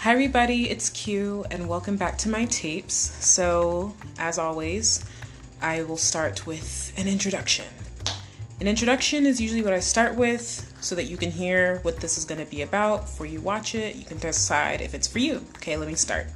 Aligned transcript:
Hi, 0.00 0.12
everybody, 0.12 0.70
it's 0.70 0.88
Q, 0.88 1.44
and 1.50 1.68
welcome 1.68 1.98
back 1.98 2.16
to 2.18 2.30
my 2.30 2.46
tapes. 2.46 2.94
So, 2.94 3.94
as 4.18 4.38
always, 4.38 5.04
I 5.60 5.82
will 5.82 5.98
start 5.98 6.46
with 6.46 6.94
an 6.96 7.06
introduction. 7.06 7.66
An 8.62 8.66
introduction 8.66 9.26
is 9.26 9.42
usually 9.42 9.60
what 9.60 9.74
I 9.74 9.80
start 9.80 10.14
with 10.14 10.72
so 10.80 10.94
that 10.94 11.04
you 11.04 11.18
can 11.18 11.30
hear 11.30 11.80
what 11.82 11.98
this 11.98 12.16
is 12.16 12.24
going 12.24 12.42
to 12.42 12.50
be 12.50 12.62
about. 12.62 13.02
Before 13.02 13.26
you 13.26 13.42
watch 13.42 13.74
it, 13.74 13.94
you 13.94 14.06
can 14.06 14.16
decide 14.16 14.80
if 14.80 14.94
it's 14.94 15.06
for 15.06 15.18
you. 15.18 15.44
Okay, 15.56 15.76
let 15.76 15.86
me 15.86 15.94
start. 15.94 16.28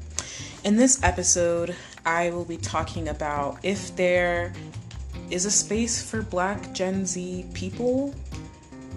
In 0.65 0.77
this 0.77 1.03
episode, 1.03 1.75
I 2.05 2.29
will 2.33 2.45
be 2.45 2.59
talking 2.59 3.09
about 3.09 3.61
if 3.63 3.97
there 3.97 4.53
is 5.31 5.47
a 5.47 5.51
space 5.51 6.03
for 6.03 6.21
black 6.21 6.75
Gen 6.75 7.07
Z 7.07 7.47
people. 7.55 8.15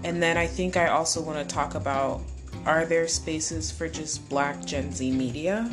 And 0.04 0.22
then 0.22 0.36
I 0.36 0.46
think 0.46 0.76
I 0.76 0.88
also 0.90 1.22
want 1.22 1.40
to 1.40 1.56
talk 1.56 1.76
about 1.76 2.22
are 2.66 2.86
there 2.86 3.08
spaces 3.08 3.72
for 3.72 3.88
just 3.88 4.28
black 4.30 4.64
Gen 4.66 4.92
Z 4.92 5.12
media 5.12 5.72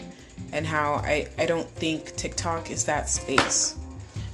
and 0.53 0.67
how 0.67 0.95
I, 0.95 1.29
I 1.39 1.47
don't 1.47 1.69
think 1.69 2.15
TikTok 2.17 2.71
is 2.71 2.85
that 2.85 3.09
space. 3.09 3.77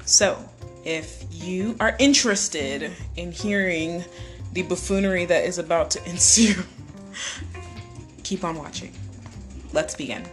So, 0.04 0.42
if 0.84 1.24
you 1.30 1.76
are 1.80 1.96
interested 1.98 2.90
in 3.16 3.32
hearing 3.32 4.04
the 4.52 4.62
buffoonery 4.62 5.24
that 5.26 5.44
is 5.44 5.58
about 5.58 5.90
to 5.92 6.04
ensue, 6.10 6.62
keep 8.22 8.44
on 8.44 8.56
watching. 8.56 8.92
Let's 9.72 9.94
begin. 9.94 10.24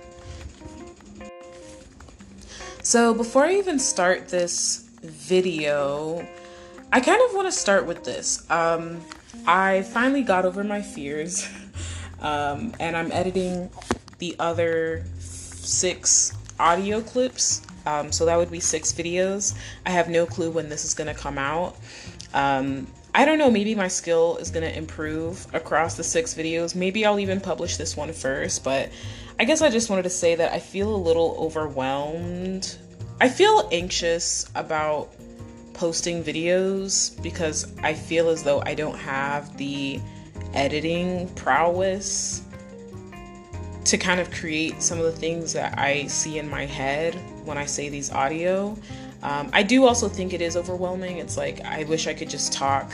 So, 2.84 3.14
before 3.14 3.44
I 3.44 3.56
even 3.56 3.80
start 3.80 4.30
this 4.30 4.90
video, 5.02 6.26
I 6.92 7.02
kind 7.02 7.22
of 7.22 7.36
want 7.36 7.48
to 7.48 7.52
start 7.52 7.86
with 7.86 8.04
this. 8.04 8.50
Um, 8.50 9.02
I 9.46 9.84
finally 9.84 10.24
got 10.24 10.46
over 10.46 10.64
my 10.64 10.82
fears. 10.82 11.48
Um, 12.22 12.74
and 12.80 12.96
I'm 12.96 13.12
editing 13.12 13.70
the 14.20 14.36
other 14.40 15.04
six 15.20 16.34
audio 16.60 17.02
clips. 17.02 17.62
Um, 17.86 18.12
so 18.12 18.26
that 18.26 18.38
would 18.38 18.52
be 18.52 18.60
six 18.60 18.92
videos. 18.92 19.56
I 19.86 19.92
have 19.92 20.10
no 20.10 20.26
clue 20.26 20.52
when 20.52 20.70
this 20.70 20.84
is 20.84 20.94
going 20.94 21.14
to 21.14 21.20
come 21.20 21.38
out. 21.38 21.78
Um, 22.34 22.88
I 23.16 23.26
don't 23.26 23.40
know, 23.40 23.50
maybe 23.50 23.74
my 23.74 23.88
skill 23.88 24.38
is 24.38 24.52
going 24.52 24.70
to 24.70 24.78
improve 24.78 25.48
across 25.54 25.96
the 25.96 26.04
six 26.04 26.36
videos. 26.36 26.76
Maybe 26.76 27.06
I'll 27.06 27.20
even 27.20 27.42
publish 27.42 27.78
this 27.78 27.98
one 27.98 28.14
first, 28.14 28.64
but 28.64 28.92
I 29.40 29.46
guess 29.46 29.62
I 29.62 29.70
just 29.70 29.90
wanted 29.90 30.04
to 30.04 30.10
say 30.10 30.36
that 30.36 30.52
I 30.52 30.60
feel 30.60 30.94
a 30.94 30.98
little 30.98 31.36
overwhelmed. 31.40 32.78
I 33.20 33.30
feel 33.30 33.70
anxious 33.72 34.48
about 34.54 35.10
posting 35.74 36.24
videos 36.24 37.20
because 37.24 37.74
I 37.82 37.94
feel 37.94 38.30
as 38.30 38.44
though 38.44 38.62
I 38.66 38.76
don't 38.76 38.98
have 38.98 39.58
the 39.58 40.00
editing 40.58 41.30
prowess 41.36 42.42
to 43.86 43.98
kind 43.98 44.20
of 44.20 44.30
create 44.32 44.82
some 44.82 44.98
of 44.98 45.06
the 45.06 45.12
things 45.12 45.54
that 45.54 45.78
I 45.78 46.08
see 46.08 46.40
in 46.40 46.50
my 46.50 46.66
head 46.66 47.14
when 47.46 47.58
I 47.58 47.66
say 47.66 47.88
these 47.88 48.12
audio. 48.12 48.78
Um, 49.22 49.50
I 49.54 49.64
do 49.64 49.86
also 49.86 50.10
think 50.10 50.34
it 50.34 50.42
is 50.42 50.58
overwhelming. 50.58 51.20
It's 51.20 51.38
like 51.38 51.62
I 51.62 51.84
wish 51.84 52.08
I 52.08 52.14
could 52.14 52.30
just 52.30 52.52
talk 52.52 52.92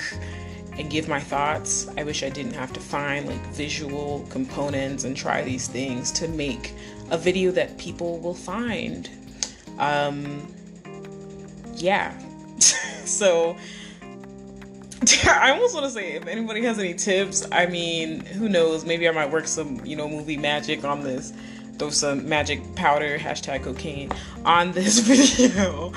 and 0.74 0.90
give 0.90 1.08
my 1.08 1.20
thoughts. 1.20 1.88
I 1.98 2.04
wish 2.04 2.22
I 2.22 2.30
didn't 2.30 2.54
have 2.54 2.74
to 2.74 2.80
find 2.80 3.28
like 3.28 3.42
visual 3.48 4.26
components 4.30 5.06
and 5.06 5.16
try 5.16 5.42
these 5.42 5.68
things 5.68 6.12
to 6.14 6.28
make 6.28 6.74
a 7.12 7.18
video 7.18 7.50
that 7.52 7.78
people 7.78 8.20
will 8.20 8.34
find. 8.34 9.10
Um, 9.80 10.54
yeah. 11.76 12.14
so 12.60 13.56
I 15.28 15.52
almost 15.52 15.74
want 15.74 15.86
to 15.86 15.92
say 15.92 16.14
if 16.14 16.28
anybody 16.28 16.64
has 16.64 16.80
any 16.80 16.94
tips, 16.94 17.46
I 17.52 17.66
mean, 17.66 18.26
who 18.26 18.48
knows? 18.48 18.86
Maybe 18.86 19.08
I 19.08 19.12
might 19.12 19.30
work 19.30 19.48
some, 19.48 19.84
you 19.86 19.96
know, 19.96 20.08
movie 20.08 20.38
magic 20.38 20.86
on 20.86 21.04
this. 21.04 21.34
Throw 21.78 21.90
some 21.90 22.30
magic 22.30 22.76
powder, 22.76 23.18
hashtag 23.18 23.64
cocaine, 23.64 24.12
on 24.46 24.72
this 24.72 25.00
video. 25.40 25.92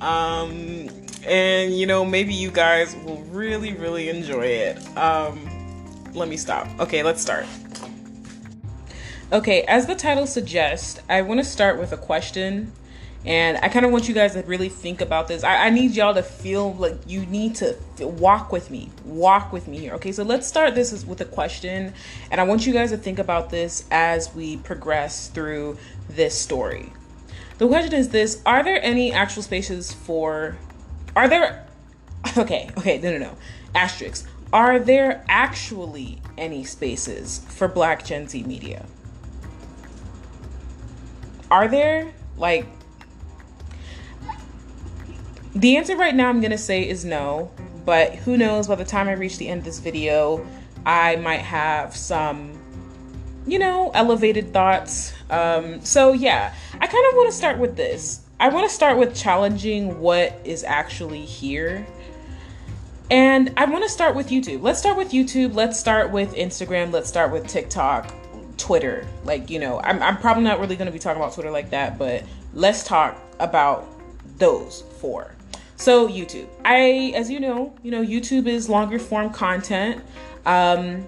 Um, 0.00 0.88
and, 1.24 1.78
you 1.78 1.86
know, 1.86 2.04
maybe 2.04 2.34
you 2.34 2.50
guys 2.50 2.96
will 3.04 3.22
really, 3.24 3.74
really 3.74 4.08
enjoy 4.08 4.46
it. 4.46 4.96
Um, 4.96 5.38
let 6.14 6.28
me 6.28 6.36
stop. 6.36 6.66
Okay, 6.80 7.02
let's 7.02 7.20
start. 7.20 7.46
Okay, 9.30 9.62
as 9.64 9.86
the 9.86 9.94
title 9.94 10.26
suggests, 10.26 11.00
I 11.08 11.22
want 11.22 11.38
to 11.38 11.44
start 11.44 11.78
with 11.78 11.92
a 11.92 11.98
question 11.98 12.72
and 13.24 13.58
I 13.62 13.68
kind 13.68 13.84
of 13.84 13.92
want 13.92 14.08
you 14.08 14.14
guys 14.14 14.34
to 14.34 14.42
really 14.42 14.68
think 14.68 15.00
about 15.00 15.28
this. 15.28 15.42
I, 15.42 15.66
I, 15.66 15.70
need 15.70 15.92
y'all 15.92 16.14
to 16.14 16.22
feel 16.22 16.74
like 16.74 16.94
you 17.06 17.26
need 17.26 17.56
to 17.56 17.76
walk 18.00 18.52
with 18.52 18.70
me, 18.70 18.90
walk 19.04 19.52
with 19.52 19.66
me 19.66 19.78
here. 19.78 19.94
Okay, 19.94 20.12
so 20.12 20.22
let's 20.22 20.46
start 20.46 20.74
this 20.74 21.04
with 21.04 21.20
a 21.20 21.24
question, 21.24 21.92
and 22.30 22.40
I 22.40 22.44
want 22.44 22.66
you 22.66 22.72
guys 22.72 22.90
to 22.90 22.96
think 22.96 23.18
about 23.18 23.50
this 23.50 23.84
as 23.90 24.34
we 24.34 24.56
progress 24.58 25.28
through 25.28 25.78
this 26.08 26.38
story. 26.38 26.92
The 27.58 27.66
question 27.66 27.92
is 27.92 28.10
this 28.10 28.40
Are 28.46 28.62
there 28.62 28.82
any 28.82 29.12
actual 29.12 29.42
spaces 29.42 29.92
for. 29.92 30.56
Are 31.14 31.28
there. 31.28 31.64
Okay, 32.36 32.68
okay, 32.76 32.98
no, 32.98 33.12
no, 33.12 33.18
no. 33.18 33.36
Asterisk. 33.74 34.28
Are 34.52 34.78
there 34.78 35.24
actually 35.28 36.20
any 36.36 36.64
spaces 36.64 37.44
for 37.48 37.68
Black 37.68 38.04
Gen 38.04 38.28
Z 38.28 38.42
media? 38.42 38.86
Are 41.50 41.68
there? 41.68 42.12
Like, 42.36 42.66
the 45.54 45.76
answer 45.76 45.96
right 45.96 46.14
now 46.14 46.28
I'm 46.28 46.40
going 46.40 46.52
to 46.52 46.58
say 46.58 46.88
is 46.88 47.04
no, 47.04 47.50
but 47.84 48.14
who 48.14 48.36
knows 48.36 48.68
by 48.68 48.74
the 48.74 48.84
time 48.84 49.08
I 49.08 49.12
reach 49.12 49.38
the 49.38 49.48
end 49.48 49.60
of 49.60 49.64
this 49.64 49.78
video, 49.78 50.46
I 50.84 51.16
might 51.16 51.40
have 51.40 51.96
some 51.96 52.58
you 53.48 53.58
know, 53.58 53.90
elevated 53.94 54.52
thoughts. 54.52 55.12
Um, 55.30 55.80
so 55.80 56.12
yeah, 56.12 56.54
I 56.74 56.86
kind 56.86 57.06
of 57.08 57.16
want 57.16 57.30
to 57.30 57.36
start 57.36 57.58
with 57.58 57.76
this. 57.76 58.20
I 58.38 58.50
want 58.50 58.68
to 58.68 58.74
start 58.74 58.98
with 58.98 59.16
challenging 59.16 60.00
what 60.00 60.38
is 60.44 60.62
actually 60.62 61.24
here. 61.24 61.86
And 63.10 63.52
I 63.56 63.64
want 63.64 63.84
to 63.84 63.90
start 63.90 64.14
with 64.14 64.28
YouTube. 64.28 64.62
Let's 64.62 64.78
start 64.78 64.98
with 64.98 65.12
YouTube. 65.12 65.54
Let's 65.54 65.80
start 65.80 66.10
with 66.10 66.34
Instagram. 66.34 66.92
Let's 66.92 67.08
start 67.08 67.32
with 67.32 67.46
TikTok, 67.46 68.14
Twitter. 68.58 69.06
Like, 69.24 69.48
you 69.48 69.58
know, 69.58 69.80
I'm, 69.80 70.02
I'm 70.02 70.18
probably 70.18 70.44
not 70.44 70.60
really 70.60 70.76
going 70.76 70.86
to 70.86 70.92
be 70.92 70.98
talking 70.98 71.20
about 71.20 71.32
Twitter 71.32 71.50
like 71.50 71.70
that, 71.70 71.98
but 71.98 72.24
let's 72.52 72.84
talk 72.84 73.18
about 73.40 73.88
those 74.36 74.84
four. 75.00 75.34
So 75.78 76.08
YouTube, 76.08 76.48
I, 76.64 77.12
as 77.14 77.30
you 77.30 77.38
know, 77.38 77.72
you 77.84 77.92
know, 77.92 78.04
YouTube 78.04 78.48
is 78.48 78.68
longer 78.68 78.98
form 78.98 79.30
content. 79.30 80.02
Um, 80.44 81.06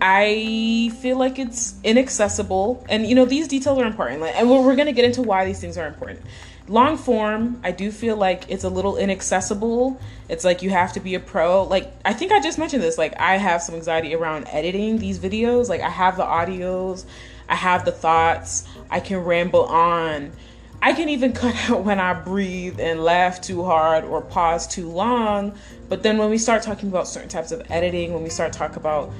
I 0.00 0.92
feel 1.00 1.18
like 1.18 1.40
it's 1.40 1.74
inaccessible, 1.82 2.86
and 2.88 3.04
you 3.04 3.16
know 3.16 3.24
these 3.24 3.48
details 3.48 3.78
are 3.80 3.84
important, 3.84 4.20
like, 4.20 4.36
and 4.36 4.48
we're, 4.48 4.64
we're 4.64 4.76
gonna 4.76 4.92
get 4.92 5.04
into 5.04 5.22
why 5.22 5.44
these 5.44 5.60
things 5.60 5.76
are 5.76 5.88
important. 5.88 6.20
Long 6.68 6.96
form, 6.96 7.60
I 7.64 7.72
do 7.72 7.90
feel 7.90 8.16
like 8.16 8.44
it's 8.48 8.62
a 8.62 8.68
little 8.68 8.96
inaccessible. 8.96 10.00
It's 10.28 10.44
like 10.44 10.62
you 10.62 10.70
have 10.70 10.92
to 10.92 11.00
be 11.00 11.16
a 11.16 11.20
pro. 11.20 11.64
Like 11.64 11.92
I 12.04 12.12
think 12.12 12.30
I 12.30 12.40
just 12.40 12.58
mentioned 12.58 12.80
this. 12.80 12.96
Like 12.96 13.18
I 13.18 13.38
have 13.38 13.60
some 13.60 13.74
anxiety 13.74 14.14
around 14.14 14.46
editing 14.46 14.98
these 14.98 15.18
videos. 15.18 15.68
Like 15.68 15.80
I 15.80 15.90
have 15.90 16.16
the 16.16 16.22
audios, 16.22 17.06
I 17.48 17.56
have 17.56 17.84
the 17.84 17.90
thoughts. 17.90 18.68
I 18.88 19.00
can 19.00 19.18
ramble 19.18 19.64
on 19.64 20.30
I 20.82 20.92
can 20.92 21.08
even 21.08 21.32
cut 21.34 21.54
out 21.70 21.84
when 21.84 21.98
I 21.98 22.14
breathe 22.14 22.80
and 22.80 23.02
laugh 23.02 23.40
too 23.40 23.64
hard 23.64 24.04
or 24.04 24.22
pause 24.22 24.66
too 24.66 24.88
long. 24.88 25.56
But 25.88 26.02
then 26.02 26.18
when 26.18 26.30
we 26.30 26.38
start 26.38 26.62
talking 26.62 26.88
about 26.88 27.08
certain 27.08 27.28
types 27.28 27.52
of 27.52 27.62
editing, 27.70 28.14
when 28.14 28.22
we 28.22 28.30
start 28.30 28.52
talking 28.52 28.76
about 28.76 29.10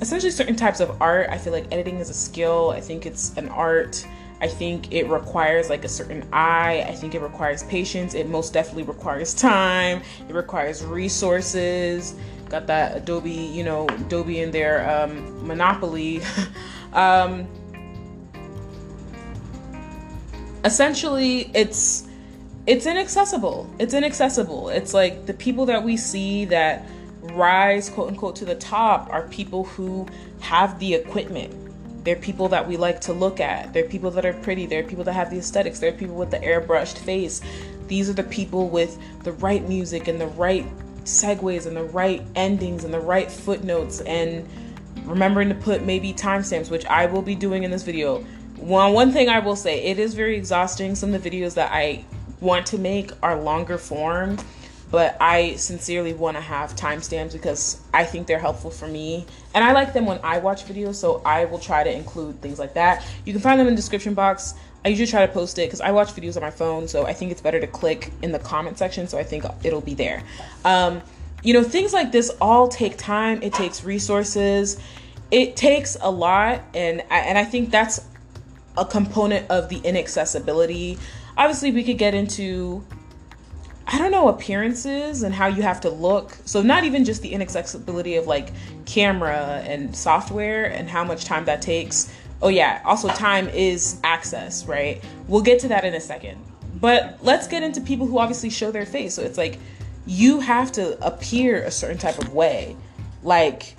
essentially 0.00 0.30
certain 0.30 0.56
types 0.56 0.80
of 0.80 1.00
art, 1.02 1.28
I 1.30 1.38
feel 1.38 1.52
like 1.52 1.66
editing 1.72 1.96
is 1.96 2.10
a 2.10 2.14
skill. 2.14 2.70
I 2.70 2.80
think 2.80 3.06
it's 3.06 3.36
an 3.36 3.48
art. 3.48 4.06
I 4.40 4.48
think 4.48 4.92
it 4.92 5.06
requires 5.08 5.68
like 5.68 5.84
a 5.84 5.88
certain 5.88 6.26
eye. 6.32 6.86
I 6.88 6.94
think 6.94 7.14
it 7.14 7.20
requires 7.20 7.62
patience. 7.64 8.14
It 8.14 8.28
most 8.28 8.54
definitely 8.54 8.84
requires 8.84 9.34
time. 9.50 10.02
It 10.28 10.34
requires 10.34 10.84
resources. 10.84 12.14
Got 12.48 12.66
that 12.66 12.96
Adobe, 12.96 13.30
you 13.30 13.62
know, 13.62 13.86
Adobe 13.88 14.40
in 14.40 14.50
their 14.50 14.88
um, 14.90 15.46
monopoly. 15.46 16.22
um, 16.94 17.46
essentially 20.64 21.50
it's 21.54 22.06
it's 22.66 22.86
inaccessible. 22.86 23.68
It's 23.78 23.94
inaccessible. 23.94 24.68
It's 24.68 24.92
like 24.92 25.26
the 25.26 25.34
people 25.34 25.66
that 25.66 25.82
we 25.82 25.96
see 25.96 26.44
that 26.46 26.86
rise 27.22 27.90
quote 27.90 28.08
unquote 28.08 28.36
to 28.36 28.44
the 28.44 28.54
top 28.54 29.08
are 29.10 29.26
people 29.28 29.64
who 29.64 30.06
have 30.40 30.78
the 30.78 30.94
equipment. 30.94 31.54
They're 32.04 32.16
people 32.16 32.48
that 32.48 32.66
we 32.66 32.76
like 32.76 33.00
to 33.02 33.12
look 33.12 33.40
at. 33.40 33.72
They're 33.72 33.84
people 33.84 34.10
that 34.12 34.24
are 34.24 34.32
pretty. 34.34 34.66
They're 34.66 34.82
people 34.82 35.04
that 35.04 35.12
have 35.12 35.30
the 35.30 35.38
aesthetics. 35.38 35.80
They're 35.80 35.92
people 35.92 36.16
with 36.16 36.30
the 36.30 36.38
airbrushed 36.38 36.98
face. 36.98 37.40
These 37.88 38.08
are 38.08 38.14
the 38.14 38.22
people 38.22 38.68
with 38.68 38.98
the 39.24 39.32
right 39.32 39.66
music 39.68 40.08
and 40.08 40.20
the 40.20 40.28
right 40.28 40.64
segues 41.04 41.66
and 41.66 41.76
the 41.76 41.84
right 41.84 42.22
endings 42.36 42.84
and 42.84 42.94
the 42.94 43.00
right 43.00 43.30
footnotes 43.30 44.00
and 44.02 44.48
remembering 45.04 45.48
to 45.48 45.54
put 45.54 45.82
maybe 45.82 46.12
timestamps, 46.12 46.70
which 46.70 46.86
I 46.86 47.06
will 47.06 47.22
be 47.22 47.34
doing 47.34 47.64
in 47.64 47.70
this 47.70 47.82
video 47.82 48.24
one 48.60 48.92
one 48.92 49.12
thing 49.12 49.28
I 49.28 49.38
will 49.40 49.56
say, 49.56 49.82
it 49.84 49.98
is 49.98 50.14
very 50.14 50.36
exhausting. 50.36 50.94
Some 50.94 51.14
of 51.14 51.22
the 51.22 51.30
videos 51.30 51.54
that 51.54 51.72
I 51.72 52.04
want 52.40 52.66
to 52.66 52.78
make 52.78 53.10
are 53.22 53.40
longer 53.40 53.78
form, 53.78 54.38
but 54.90 55.16
I 55.20 55.56
sincerely 55.56 56.12
want 56.14 56.36
to 56.36 56.40
have 56.40 56.74
timestamps 56.74 57.32
because 57.32 57.80
I 57.92 58.04
think 58.04 58.26
they're 58.26 58.38
helpful 58.38 58.70
for 58.70 58.88
me. 58.88 59.26
And 59.54 59.62
I 59.62 59.72
like 59.72 59.92
them 59.92 60.06
when 60.06 60.20
I 60.22 60.38
watch 60.38 60.64
videos, 60.64 60.96
so 60.96 61.22
I 61.24 61.44
will 61.44 61.58
try 61.58 61.84
to 61.84 61.92
include 61.92 62.40
things 62.40 62.58
like 62.58 62.74
that. 62.74 63.06
You 63.24 63.32
can 63.32 63.42
find 63.42 63.58
them 63.58 63.66
in 63.66 63.74
the 63.74 63.78
description 63.78 64.14
box. 64.14 64.54
I 64.84 64.88
usually 64.88 65.06
try 65.06 65.26
to 65.26 65.32
post 65.32 65.58
it 65.58 65.66
because 65.66 65.80
I 65.80 65.90
watch 65.90 66.08
videos 66.08 66.36
on 66.36 66.42
my 66.42 66.50
phone, 66.50 66.88
so 66.88 67.06
I 67.06 67.12
think 67.12 67.30
it's 67.30 67.42
better 67.42 67.60
to 67.60 67.66
click 67.66 68.12
in 68.22 68.32
the 68.32 68.38
comment 68.38 68.78
section, 68.78 69.06
so 69.06 69.18
I 69.18 69.22
think 69.22 69.44
it'll 69.62 69.82
be 69.82 69.94
there. 69.94 70.22
Um, 70.64 71.02
you 71.42 71.52
know, 71.52 71.62
things 71.62 71.92
like 71.92 72.12
this 72.12 72.30
all 72.40 72.68
take 72.68 72.96
time, 72.96 73.42
it 73.42 73.52
takes 73.52 73.84
resources, 73.84 74.80
it 75.30 75.54
takes 75.54 75.96
a 76.00 76.10
lot, 76.10 76.62
and 76.74 77.02
I, 77.10 77.18
and 77.20 77.38
I 77.38 77.44
think 77.44 77.70
that's 77.70 78.06
a 78.76 78.84
component 78.84 79.50
of 79.50 79.68
the 79.68 79.78
inaccessibility. 79.78 80.98
Obviously, 81.36 81.72
we 81.72 81.84
could 81.84 81.98
get 81.98 82.14
into 82.14 82.84
I 83.92 83.98
don't 83.98 84.12
know, 84.12 84.28
appearances 84.28 85.24
and 85.24 85.34
how 85.34 85.48
you 85.48 85.62
have 85.62 85.80
to 85.80 85.90
look. 85.90 86.36
So, 86.44 86.62
not 86.62 86.84
even 86.84 87.04
just 87.04 87.22
the 87.22 87.32
inaccessibility 87.32 88.14
of 88.14 88.28
like 88.28 88.52
camera 88.86 89.62
and 89.66 89.94
software 89.96 90.66
and 90.66 90.88
how 90.88 91.02
much 91.02 91.24
time 91.24 91.44
that 91.46 91.60
takes. 91.60 92.12
Oh, 92.40 92.48
yeah, 92.48 92.80
also 92.84 93.08
time 93.08 93.48
is 93.48 93.98
access, 94.04 94.64
right? 94.66 95.02
We'll 95.26 95.42
get 95.42 95.58
to 95.60 95.68
that 95.68 95.84
in 95.84 95.94
a 95.94 96.00
second. 96.00 96.38
But 96.80 97.18
let's 97.22 97.48
get 97.48 97.64
into 97.64 97.80
people 97.80 98.06
who 98.06 98.18
obviously 98.18 98.48
show 98.48 98.70
their 98.70 98.86
face. 98.86 99.14
So, 99.14 99.22
it's 99.22 99.36
like 99.36 99.58
you 100.06 100.38
have 100.38 100.70
to 100.72 101.04
appear 101.04 101.64
a 101.64 101.70
certain 101.72 101.98
type 101.98 102.18
of 102.18 102.32
way. 102.32 102.76
Like, 103.24 103.74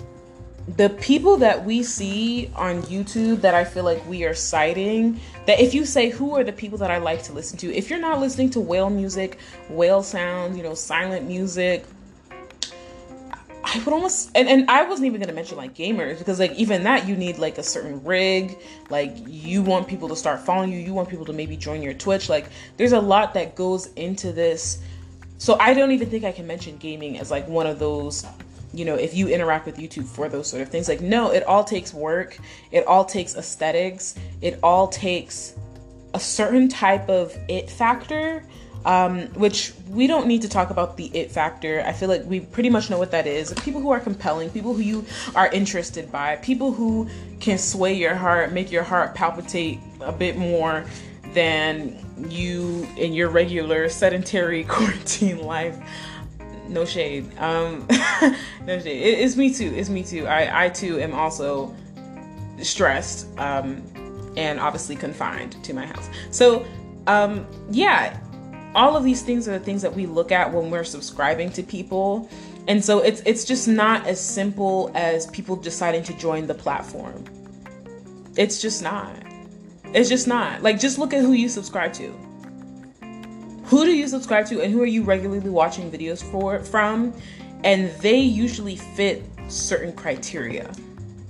the 0.67 0.89
people 0.89 1.37
that 1.37 1.65
we 1.65 1.83
see 1.83 2.51
on 2.55 2.83
YouTube 2.83 3.41
that 3.41 3.55
I 3.55 3.63
feel 3.63 3.83
like 3.83 4.05
we 4.07 4.23
are 4.25 4.33
citing, 4.33 5.19
that 5.45 5.59
if 5.59 5.73
you 5.73 5.85
say 5.85 6.09
who 6.09 6.35
are 6.35 6.43
the 6.43 6.53
people 6.53 6.77
that 6.79 6.91
I 6.91 6.97
like 6.97 7.23
to 7.23 7.33
listen 7.33 7.57
to, 7.59 7.73
if 7.73 7.89
you're 7.89 7.99
not 7.99 8.19
listening 8.19 8.49
to 8.51 8.59
whale 8.59 8.89
music, 8.89 9.39
whale 9.69 10.03
sounds, 10.03 10.55
you 10.55 10.63
know, 10.63 10.75
silent 10.75 11.27
music, 11.27 11.85
I 13.63 13.79
would 13.85 13.93
almost 13.93 14.31
and, 14.35 14.49
and 14.49 14.69
I 14.69 14.83
wasn't 14.83 15.05
even 15.05 15.21
gonna 15.21 15.33
mention 15.33 15.55
like 15.55 15.75
gamers 15.75 16.17
because 16.17 16.39
like 16.39 16.53
even 16.53 16.83
that 16.83 17.07
you 17.07 17.15
need 17.15 17.37
like 17.37 17.57
a 17.57 17.63
certain 17.63 18.03
rig, 18.03 18.57
like 18.89 19.15
you 19.27 19.61
want 19.61 19.87
people 19.87 20.09
to 20.09 20.15
start 20.15 20.41
following 20.41 20.71
you, 20.71 20.79
you 20.79 20.93
want 20.93 21.09
people 21.09 21.25
to 21.25 21.33
maybe 21.33 21.55
join 21.55 21.81
your 21.81 21.93
Twitch. 21.93 22.27
Like 22.27 22.47
there's 22.77 22.91
a 22.91 22.99
lot 22.99 23.33
that 23.35 23.55
goes 23.55 23.87
into 23.93 24.31
this. 24.31 24.81
So 25.37 25.57
I 25.59 25.73
don't 25.73 25.91
even 25.91 26.09
think 26.09 26.23
I 26.23 26.31
can 26.31 26.45
mention 26.45 26.77
gaming 26.77 27.17
as 27.19 27.31
like 27.31 27.47
one 27.47 27.65
of 27.65 27.79
those 27.79 28.25
you 28.73 28.85
know, 28.85 28.95
if 28.95 29.13
you 29.13 29.27
interact 29.27 29.65
with 29.65 29.77
YouTube 29.77 30.05
for 30.05 30.29
those 30.29 30.47
sort 30.47 30.61
of 30.61 30.69
things. 30.69 30.87
Like, 30.87 31.01
no, 31.01 31.31
it 31.31 31.43
all 31.43 31.63
takes 31.63 31.93
work, 31.93 32.37
it 32.71 32.85
all 32.87 33.05
takes 33.05 33.35
aesthetics, 33.35 34.15
it 34.41 34.59
all 34.63 34.87
takes 34.87 35.55
a 36.13 36.19
certain 36.19 36.67
type 36.67 37.09
of 37.09 37.35
it 37.47 37.69
factor. 37.69 38.43
Um, 38.83 39.27
which 39.35 39.73
we 39.89 40.07
don't 40.07 40.25
need 40.25 40.41
to 40.41 40.49
talk 40.49 40.71
about 40.71 40.97
the 40.97 41.05
it 41.15 41.29
factor. 41.29 41.83
I 41.85 41.93
feel 41.93 42.09
like 42.09 42.25
we 42.25 42.39
pretty 42.39 42.71
much 42.71 42.89
know 42.89 42.97
what 42.97 43.11
that 43.11 43.27
is. 43.27 43.53
People 43.61 43.79
who 43.79 43.91
are 43.91 43.99
compelling, 43.99 44.49
people 44.49 44.73
who 44.73 44.81
you 44.81 45.05
are 45.35 45.49
interested 45.49 46.11
by, 46.11 46.37
people 46.37 46.71
who 46.71 47.07
can 47.39 47.59
sway 47.59 47.93
your 47.93 48.15
heart, 48.15 48.51
make 48.53 48.71
your 48.71 48.81
heart 48.81 49.13
palpitate 49.13 49.77
a 49.99 50.11
bit 50.11 50.35
more 50.35 50.83
than 51.35 51.95
you 52.27 52.87
in 52.97 53.13
your 53.13 53.29
regular 53.29 53.87
sedentary 53.87 54.63
quarantine 54.67 55.43
life 55.43 55.77
no 56.71 56.85
shade. 56.85 57.37
Um, 57.37 57.87
no 58.65 58.79
shade. 58.79 59.01
It, 59.01 59.19
it's 59.19 59.35
me 59.35 59.53
too. 59.53 59.73
It's 59.75 59.89
me 59.89 60.03
too. 60.03 60.27
I, 60.27 60.65
I 60.65 60.69
too 60.69 60.99
am 60.99 61.13
also 61.13 61.75
stressed 62.61 63.27
um, 63.37 63.83
and 64.37 64.59
obviously 64.59 64.95
confined 64.95 65.63
to 65.63 65.73
my 65.73 65.85
house. 65.85 66.09
So, 66.31 66.65
um, 67.07 67.45
yeah, 67.69 68.17
all 68.73 68.95
of 68.95 69.03
these 69.03 69.21
things 69.21 69.47
are 69.47 69.57
the 69.57 69.65
things 69.65 69.81
that 69.81 69.93
we 69.93 70.05
look 70.05 70.31
at 70.31 70.51
when 70.51 70.71
we're 70.71 70.83
subscribing 70.83 71.51
to 71.53 71.63
people. 71.63 72.29
And 72.67 72.83
so 72.83 72.99
it's 72.99 73.21
it's 73.25 73.43
just 73.43 73.67
not 73.67 74.05
as 74.05 74.19
simple 74.19 74.91
as 74.93 75.27
people 75.27 75.55
deciding 75.55 76.03
to 76.03 76.17
join 76.17 76.47
the 76.47 76.53
platform. 76.53 77.25
It's 78.37 78.61
just 78.61 78.81
not. 78.81 79.15
It's 79.85 80.07
just 80.07 80.27
not. 80.27 80.61
Like 80.61 80.79
just 80.79 80.97
look 80.97 81.13
at 81.13 81.21
who 81.21 81.33
you 81.33 81.49
subscribe 81.49 81.91
to 81.93 82.30
who 83.71 83.85
do 83.85 83.91
you 83.91 84.07
subscribe 84.07 84.45
to 84.45 84.61
and 84.61 84.71
who 84.71 84.81
are 84.83 84.85
you 84.85 85.01
regularly 85.01 85.49
watching 85.49 85.89
videos 85.89 86.21
for 86.21 86.59
from? 86.59 87.13
And 87.63 87.89
they 88.01 88.19
usually 88.19 88.75
fit 88.75 89.23
certain 89.47 89.93
criteria. 89.93 90.69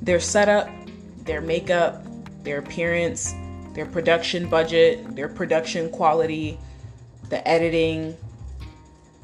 Their 0.01 0.19
setup 0.19 0.67
their 1.25 1.41
makeup 1.41 2.03
their 2.43 2.59
appearance 2.59 3.33
their 3.73 3.85
production 3.85 4.49
budget 4.49 5.15
their 5.15 5.29
production 5.29 5.89
quality 5.89 6.57
the 7.29 7.47
editing 7.47 8.17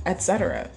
etc 0.06 0.70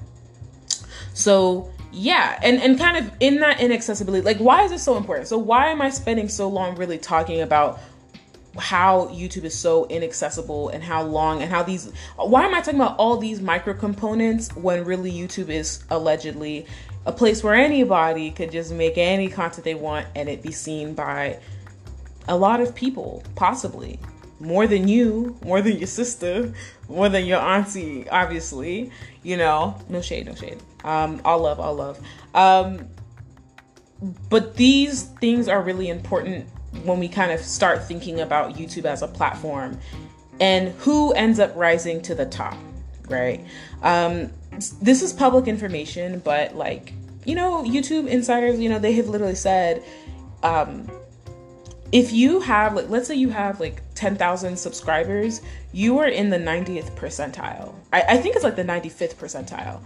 so 1.13 1.71
yeah 1.93 2.39
and 2.43 2.61
and 2.63 2.79
kind 2.79 2.97
of 2.97 3.13
in 3.21 3.39
that 3.41 3.61
inaccessibility 3.61 4.25
like 4.25 4.39
why 4.39 4.65
is 4.65 4.71
this 4.71 4.83
so 4.83 4.97
important? 4.97 5.29
So 5.29 5.39
why 5.39 5.69
am 5.69 5.83
i 5.83 5.91
spending 5.91 6.29
so 6.29 6.49
long 6.49 6.77
really 6.77 6.99
talking 6.99 7.43
about 7.43 7.81
how 8.59 9.07
YouTube 9.09 9.45
is 9.45 9.57
so 9.57 9.87
inaccessible 9.87 10.71
and 10.71 10.83
how 10.83 11.03
long 11.03 11.41
and 11.43 11.51
how 11.51 11.63
these 11.63 11.93
why 12.17 12.45
am 12.45 12.55
I 12.55 12.61
talking 12.61 12.81
about 12.81 12.97
all 12.99 13.17
these 13.17 13.41
micro 13.41 13.75
components 13.75 14.55
when 14.57 14.85
really 14.85 15.13
YouTube 15.13 15.49
is 15.49 15.85
allegedly 15.91 16.67
a 17.07 17.13
place 17.13 17.43
where 17.43 17.55
anybody 17.55 18.31
could 18.31 18.51
just 18.51 18.73
make 18.73 18.99
any 18.99 19.29
content 19.29 19.65
they 19.65 19.75
want 19.75 20.07
and 20.15 20.29
it 20.29 20.43
be 20.43 20.53
seen 20.53 20.95
by 20.95 21.39
a 22.29 22.37
lot 22.37 22.61
of 22.61 22.75
people, 22.75 23.23
possibly. 23.35 23.99
More 24.39 24.67
than 24.67 24.89
you, 24.89 25.37
more 25.45 25.61
than 25.61 25.77
your 25.77 25.87
sister, 25.87 26.53
more 26.89 27.09
than 27.09 27.27
your 27.27 27.41
auntie, 27.41 28.09
obviously. 28.09 28.91
You 29.23 29.37
know, 29.37 29.79
no 29.89 30.01
shade, 30.01 30.27
no 30.27 30.35
shade. 30.35 30.59
Um, 30.83 31.21
all 31.25 31.41
love, 31.41 31.61
all 31.61 31.75
love. 31.75 32.01
Um, 32.35 32.89
but 34.31 34.57
these 34.57 35.03
things 35.03 35.49
are 35.49 35.63
really 35.63 35.89
important 35.89 36.47
when 36.85 36.99
we 36.99 37.09
kind 37.09 37.33
of 37.33 37.41
start 37.41 37.85
thinking 37.85 38.21
about 38.21 38.55
YouTube 38.55 38.85
as 38.85 39.03
a 39.03 39.09
platform 39.09 39.79
and 40.41 40.69
who 40.79 41.13
ends 41.13 41.39
up 41.39 41.53
rising 41.55 42.01
to 42.03 42.15
the 42.15 42.27
top, 42.27 42.57
right? 43.09 43.45
Um, 43.83 44.31
this 44.81 45.03
is 45.03 45.13
public 45.13 45.47
information, 45.47 46.21
but 46.21 46.55
like, 46.57 46.93
you 47.25 47.35
know, 47.35 47.63
YouTube 47.65 48.09
insiders, 48.09 48.59
you 48.59 48.69
know, 48.69 48.79
they 48.79 48.93
have 48.95 49.09
literally 49.09 49.35
said, 49.35 49.83
um, 50.43 50.91
if 51.93 52.13
you 52.13 52.41
have, 52.41 52.75
like, 52.75 52.89
let's 52.89 53.09
say 53.09 53.17
you 53.17 53.31
have 53.31 53.61
like 53.61 53.83
10,000 53.95 54.57
subscribers, 54.57 55.43
you 55.73 55.99
are 55.99 56.09
in 56.09 56.31
the 56.31 56.39
90th 56.39 56.93
percentile. 56.97 57.75
I, 57.93 58.03
I 58.11 58.17
think 58.17 58.37
it's 58.37 58.45
like 58.45 58.57
the 58.57 58.65
95th 58.65 59.17
percentile. 59.17 59.81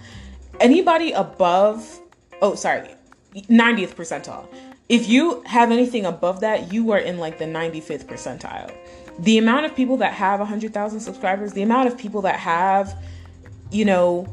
Anybody 0.60 1.12
above, 1.12 2.00
oh, 2.42 2.54
sorry, 2.54 2.88
90th 3.34 3.94
percentile 3.94 4.46
if 4.88 5.08
you 5.08 5.42
have 5.46 5.70
anything 5.70 6.04
above 6.04 6.40
that, 6.40 6.72
you 6.72 6.90
are 6.92 6.98
in 6.98 7.18
like 7.18 7.38
the 7.38 7.46
95th 7.46 8.04
percentile. 8.04 8.72
The 9.18 9.38
amount 9.38 9.66
of 9.66 9.74
people 9.74 9.96
that 9.98 10.12
have 10.14 10.40
100,000 10.40 11.00
subscribers, 11.00 11.52
the 11.52 11.62
amount 11.62 11.88
of 11.88 11.96
people 11.96 12.22
that 12.22 12.38
have, 12.40 12.96
you 13.70 13.84
know, 13.84 14.26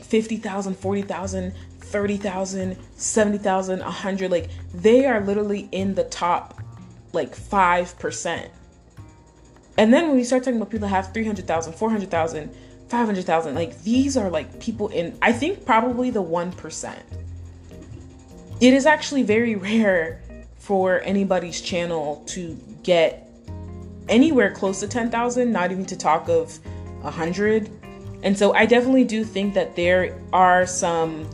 50,000, 0.00 0.74
40,000, 0.74 1.54
30,000, 1.78 2.76
70,000, 2.96 3.80
100, 3.80 4.30
like 4.30 4.50
they 4.74 5.06
are 5.06 5.20
literally 5.20 5.68
in 5.70 5.94
the 5.94 6.04
top 6.04 6.60
like 7.12 7.36
5%. 7.36 8.48
And 9.78 9.92
then 9.92 10.08
when 10.08 10.16
we 10.16 10.24
start 10.24 10.42
talking 10.42 10.56
about 10.56 10.70
people 10.70 10.88
that 10.88 10.94
have 10.94 11.12
300,000, 11.12 11.74
400,000, 11.74 12.54
500,000, 12.88 13.54
like 13.54 13.82
these 13.82 14.16
are 14.16 14.30
like 14.30 14.60
people 14.60 14.88
in, 14.88 15.16
I 15.22 15.32
think 15.32 15.64
probably 15.64 16.10
the 16.10 16.22
1% 16.22 16.96
it 18.62 18.72
is 18.72 18.86
actually 18.86 19.24
very 19.24 19.56
rare 19.56 20.22
for 20.56 21.00
anybody's 21.00 21.60
channel 21.60 22.22
to 22.26 22.56
get 22.84 23.28
anywhere 24.08 24.52
close 24.52 24.78
to 24.78 24.86
10,000, 24.86 25.50
not 25.50 25.72
even 25.72 25.84
to 25.84 25.96
talk 25.96 26.28
of 26.28 26.64
100. 27.02 27.68
And 28.22 28.38
so 28.38 28.54
I 28.54 28.66
definitely 28.66 29.02
do 29.02 29.24
think 29.24 29.54
that 29.54 29.74
there 29.74 30.16
are 30.32 30.64
some 30.64 31.28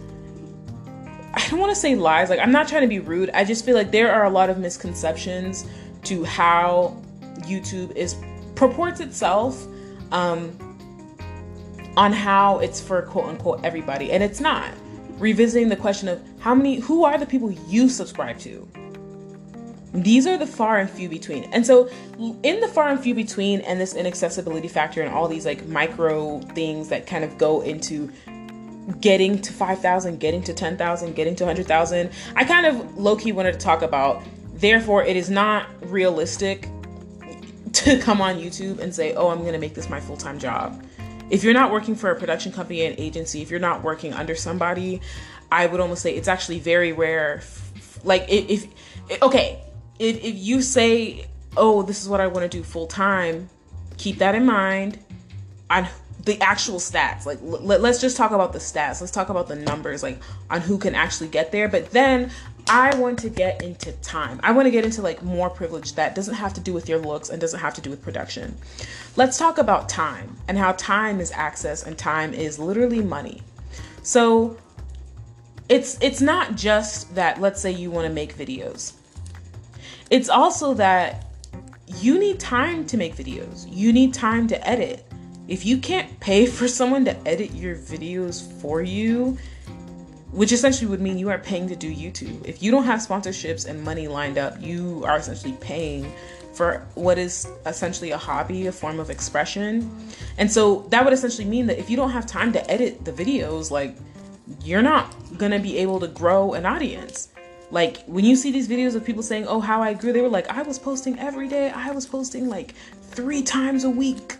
I 1.35 1.47
don't 1.51 1.61
want 1.61 1.71
to 1.71 1.77
say 1.77 1.95
lies. 1.95 2.31
Like 2.31 2.41
I'm 2.41 2.51
not 2.51 2.67
trying 2.67 2.83
to 2.83 2.89
be 2.89 2.99
rude. 2.99 3.29
I 3.35 3.45
just 3.45 3.67
feel 3.67 3.77
like 3.77 3.91
there 3.91 4.11
are 4.11 4.25
a 4.25 4.31
lot 4.31 4.49
of 4.49 4.57
misconceptions 4.57 5.67
to 6.05 6.25
how 6.25 6.97
YouTube 7.41 7.95
is 7.95 8.17
purports 8.55 9.01
itself 9.01 9.67
um, 10.13 10.59
on 11.95 12.11
how 12.11 12.61
it's 12.61 12.81
for 12.81 13.03
quote 13.03 13.27
unquote 13.27 13.63
everybody, 13.63 14.13
and 14.13 14.23
it's 14.23 14.41
not 14.41 14.73
revisiting 15.19 15.69
the 15.69 15.77
question 15.77 16.09
of 16.09 16.23
how 16.41 16.55
many, 16.55 16.77
who 16.77 17.05
are 17.05 17.19
the 17.19 17.27
people 17.27 17.51
you 17.51 17.89
subscribe 17.89 18.39
to? 18.41 18.69
These 19.95 20.27
are 20.27 20.37
the 20.37 20.47
far 20.47 20.79
and 20.79 20.89
few 20.89 21.09
between. 21.09 21.45
And 21.45 21.67
so, 21.67 21.89
in 22.43 22.61
the 22.61 22.69
far 22.69 22.91
and 22.91 23.01
few 23.01 23.15
between, 23.15 23.61
and 23.63 23.81
this 23.81 23.95
inaccessibility 23.95 24.69
factor, 24.69 25.03
and 25.03 25.15
all 25.15 25.29
these 25.29 25.47
like 25.47 25.67
micro 25.67 26.41
things 26.41 26.89
that 26.89 27.07
kind 27.07 27.25
of 27.25 27.39
go 27.39 27.63
into 27.63 28.13
getting 29.01 29.41
to 29.41 29.53
5,000, 29.53 30.19
getting 30.19 30.43
to 30.43 30.53
10,000, 30.53 31.15
getting 31.15 31.37
to 31.37 31.45
100,000, 31.45 32.11
I 32.37 32.45
kind 32.45 32.67
of 32.67 32.99
low 32.99 33.17
key 33.17 33.33
wanted 33.33 33.53
to 33.53 33.59
talk 33.59 33.83
about. 33.83 34.23
Therefore, 34.55 35.05
it 35.05 35.17
is 35.17 35.31
not 35.31 35.69
realistic 35.91 36.69
to 37.73 37.99
come 37.99 38.21
on 38.21 38.37
YouTube 38.37 38.81
and 38.81 38.95
say, 38.95 39.15
oh, 39.15 39.29
I'm 39.29 39.41
going 39.41 39.53
to 39.53 39.59
make 39.59 39.75
this 39.75 39.89
my 39.89 40.01
full 40.01 40.17
time 40.17 40.39
job. 40.39 40.83
If 41.31 41.45
you're 41.45 41.55
not 41.55 41.71
working 41.71 41.95
for 41.95 42.11
a 42.11 42.19
production 42.19 42.53
company 42.53 42.85
and 42.85 42.99
agency, 42.99 43.43
if 43.43 43.51
you're 43.51 43.61
not 43.61 43.83
working 43.83 44.13
under 44.13 44.35
somebody, 44.35 45.01
I 45.51 45.67
would 45.67 45.81
almost 45.81 46.03
say 46.03 46.15
it's 46.15 46.29
actually 46.29 46.59
very 46.59 46.93
rare. 46.93 47.43
Like 48.05 48.27
if, 48.29 48.67
if 49.09 49.23
okay, 49.23 49.63
if 49.99 50.23
if 50.25 50.37
you 50.37 50.63
say, 50.63 51.27
"Oh, 51.57 51.83
this 51.83 52.03
is 52.03 52.09
what 52.09 52.21
I 52.21 52.27
want 52.27 52.51
to 52.51 52.57
do 52.59 52.63
full 52.63 52.87
time," 52.87 53.49
keep 53.97 54.19
that 54.19 54.35
in 54.35 54.47
mind. 54.47 54.99
On 55.71 55.87
the 56.29 56.41
actual 56.43 56.79
stats, 56.79 57.25
like 57.25 57.39
let, 57.41 57.81
let's 57.81 58.01
just 58.03 58.17
talk 58.17 58.33
about 58.33 58.53
the 58.53 58.59
stats. 58.59 59.01
Let's 59.01 59.11
talk 59.11 59.31
about 59.31 59.49
the 59.49 59.57
numbers, 59.57 60.03
like 60.03 60.21
on 60.51 60.61
who 60.61 60.77
can 60.77 60.95
actually 60.95 61.29
get 61.29 61.53
there. 61.53 61.69
But 61.69 61.91
then 61.91 62.31
I 62.69 62.95
want 62.97 63.19
to 63.21 63.31
get 63.31 63.63
into 63.63 63.93
time. 63.93 64.39
I 64.43 64.53
want 64.53 64.67
to 64.67 64.71
get 64.71 64.85
into 64.85 65.01
like 65.01 65.23
more 65.23 65.49
privilege 65.49 65.95
that 65.95 66.15
doesn't 66.15 66.35
have 66.35 66.53
to 66.55 66.61
do 66.61 66.75
with 66.75 66.87
your 66.87 66.99
looks 66.99 67.31
and 67.31 67.41
doesn't 67.41 67.61
have 67.61 67.73
to 67.75 67.81
do 67.81 67.89
with 67.89 68.03
production. 68.03 68.59
Let's 69.17 69.39
talk 69.39 69.57
about 69.57 69.89
time 69.89 70.37
and 70.49 70.59
how 70.59 70.73
time 70.73 71.19
is 71.19 71.33
access 71.33 71.83
and 71.83 71.97
time 71.97 72.35
is 72.35 72.59
literally 72.59 73.01
money. 73.01 73.41
So 74.03 74.59
it's 75.71 75.99
it's 76.03 76.21
not 76.21 76.57
just 76.57 77.15
that 77.15 77.41
let's 77.41 77.63
say 77.63 77.71
you 77.71 77.91
want 77.91 78.07
to 78.07 78.13
make 78.13 78.37
videos. 78.37 78.93
It's 80.11 80.29
also 80.29 80.75
that 80.75 81.25
you 81.87 82.19
need 82.19 82.39
time 82.39 82.85
to 82.89 82.99
make 82.99 83.17
videos. 83.17 83.67
You 83.71 83.95
need 83.95 84.13
time 84.13 84.47
to 84.49 84.69
edit. 84.69 85.08
If 85.49 85.65
you 85.65 85.79
can't 85.79 86.21
pay 86.21 86.47
for 86.47 86.69
someone 86.69 87.07
to 87.07 87.17
edit 87.27 87.55
your 87.55 87.75
videos 87.75 88.47
for 88.61 88.83
you, 88.83 89.39
which 90.31 90.53
essentially 90.53 90.91
would 90.91 91.01
mean 91.01 91.19
you 91.19 91.31
are 91.31 91.39
paying 91.39 91.67
to 91.69 91.75
do 91.75 91.93
YouTube. 91.93 92.45
If 92.47 92.63
you 92.63 92.71
don't 92.71 92.85
have 92.85 93.01
sponsorships 93.01 93.67
and 93.67 93.83
money 93.83 94.09
lined 94.09 94.37
up, 94.37 94.61
you 94.61 95.03
are 95.07 95.17
essentially 95.17 95.55
paying 95.55 96.13
for 96.53 96.87
what 96.95 97.17
is 97.19 97.49
essentially 97.65 98.11
a 98.11 98.19
hobby, 98.19 98.67
a 98.67 98.73
form 98.73 99.01
of 99.01 99.09
expression. 99.09 99.91
And 100.37 100.53
so 100.53 100.81
that 100.91 101.03
would 101.03 101.15
essentially 101.15 101.47
mean 101.47 101.67
that 101.67 101.79
if 101.79 101.89
you 101.89 101.97
don't 101.97 102.11
have 102.11 102.27
time 102.27 102.53
to 102.53 102.71
edit 102.71 103.07
the 103.07 103.13
videos, 103.13 103.71
like 103.71 103.97
you're 104.63 104.83
not 104.83 105.15
gonna 105.39 105.59
be 105.59 105.79
able 105.79 105.99
to 106.01 106.09
grow 106.09 106.53
an 106.53 106.67
audience. 106.67 107.29
Like 107.71 108.05
when 108.07 108.25
you 108.25 108.37
see 108.37 108.51
these 108.51 108.69
videos 108.69 108.95
of 108.97 109.05
people 109.05 109.23
saying, 109.23 109.47
"Oh, 109.47 109.61
how 109.61 109.83
I 109.83 109.95
grew," 109.95 110.13
they 110.13 110.23
were 110.23 110.29
like, 110.29 110.49
"I 110.51 110.63
was 110.63 110.79
posting 110.79 111.19
every 111.19 111.49
day. 111.49 111.71
I 111.71 111.91
was 111.91 112.07
posting 112.07 112.49
like 112.49 112.75
three 113.11 113.43
times 113.43 113.85
a 113.85 113.91
week, 113.91 114.37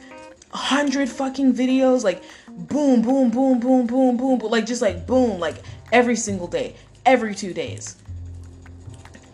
hundred 0.53 1.09
fucking 1.09 1.55
videos, 1.55 2.05
like 2.05 2.23
boom, 2.49 3.03
boom, 3.03 3.31
boom, 3.31 3.61
boom, 3.61 3.87
boom, 3.87 4.17
boom, 4.17 4.39
like 4.41 4.67
just 4.67 4.83
like 4.83 5.07
boom, 5.07 5.39
like 5.39 5.57
every 5.93 6.17
single 6.17 6.47
day, 6.47 6.75
every 7.05 7.35
two 7.35 7.53
days. 7.53 7.97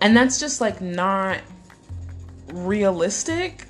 And 0.00 0.16
that's 0.16 0.38
just 0.38 0.60
like 0.60 0.80
not 0.80 1.40
realistic. 2.52 3.66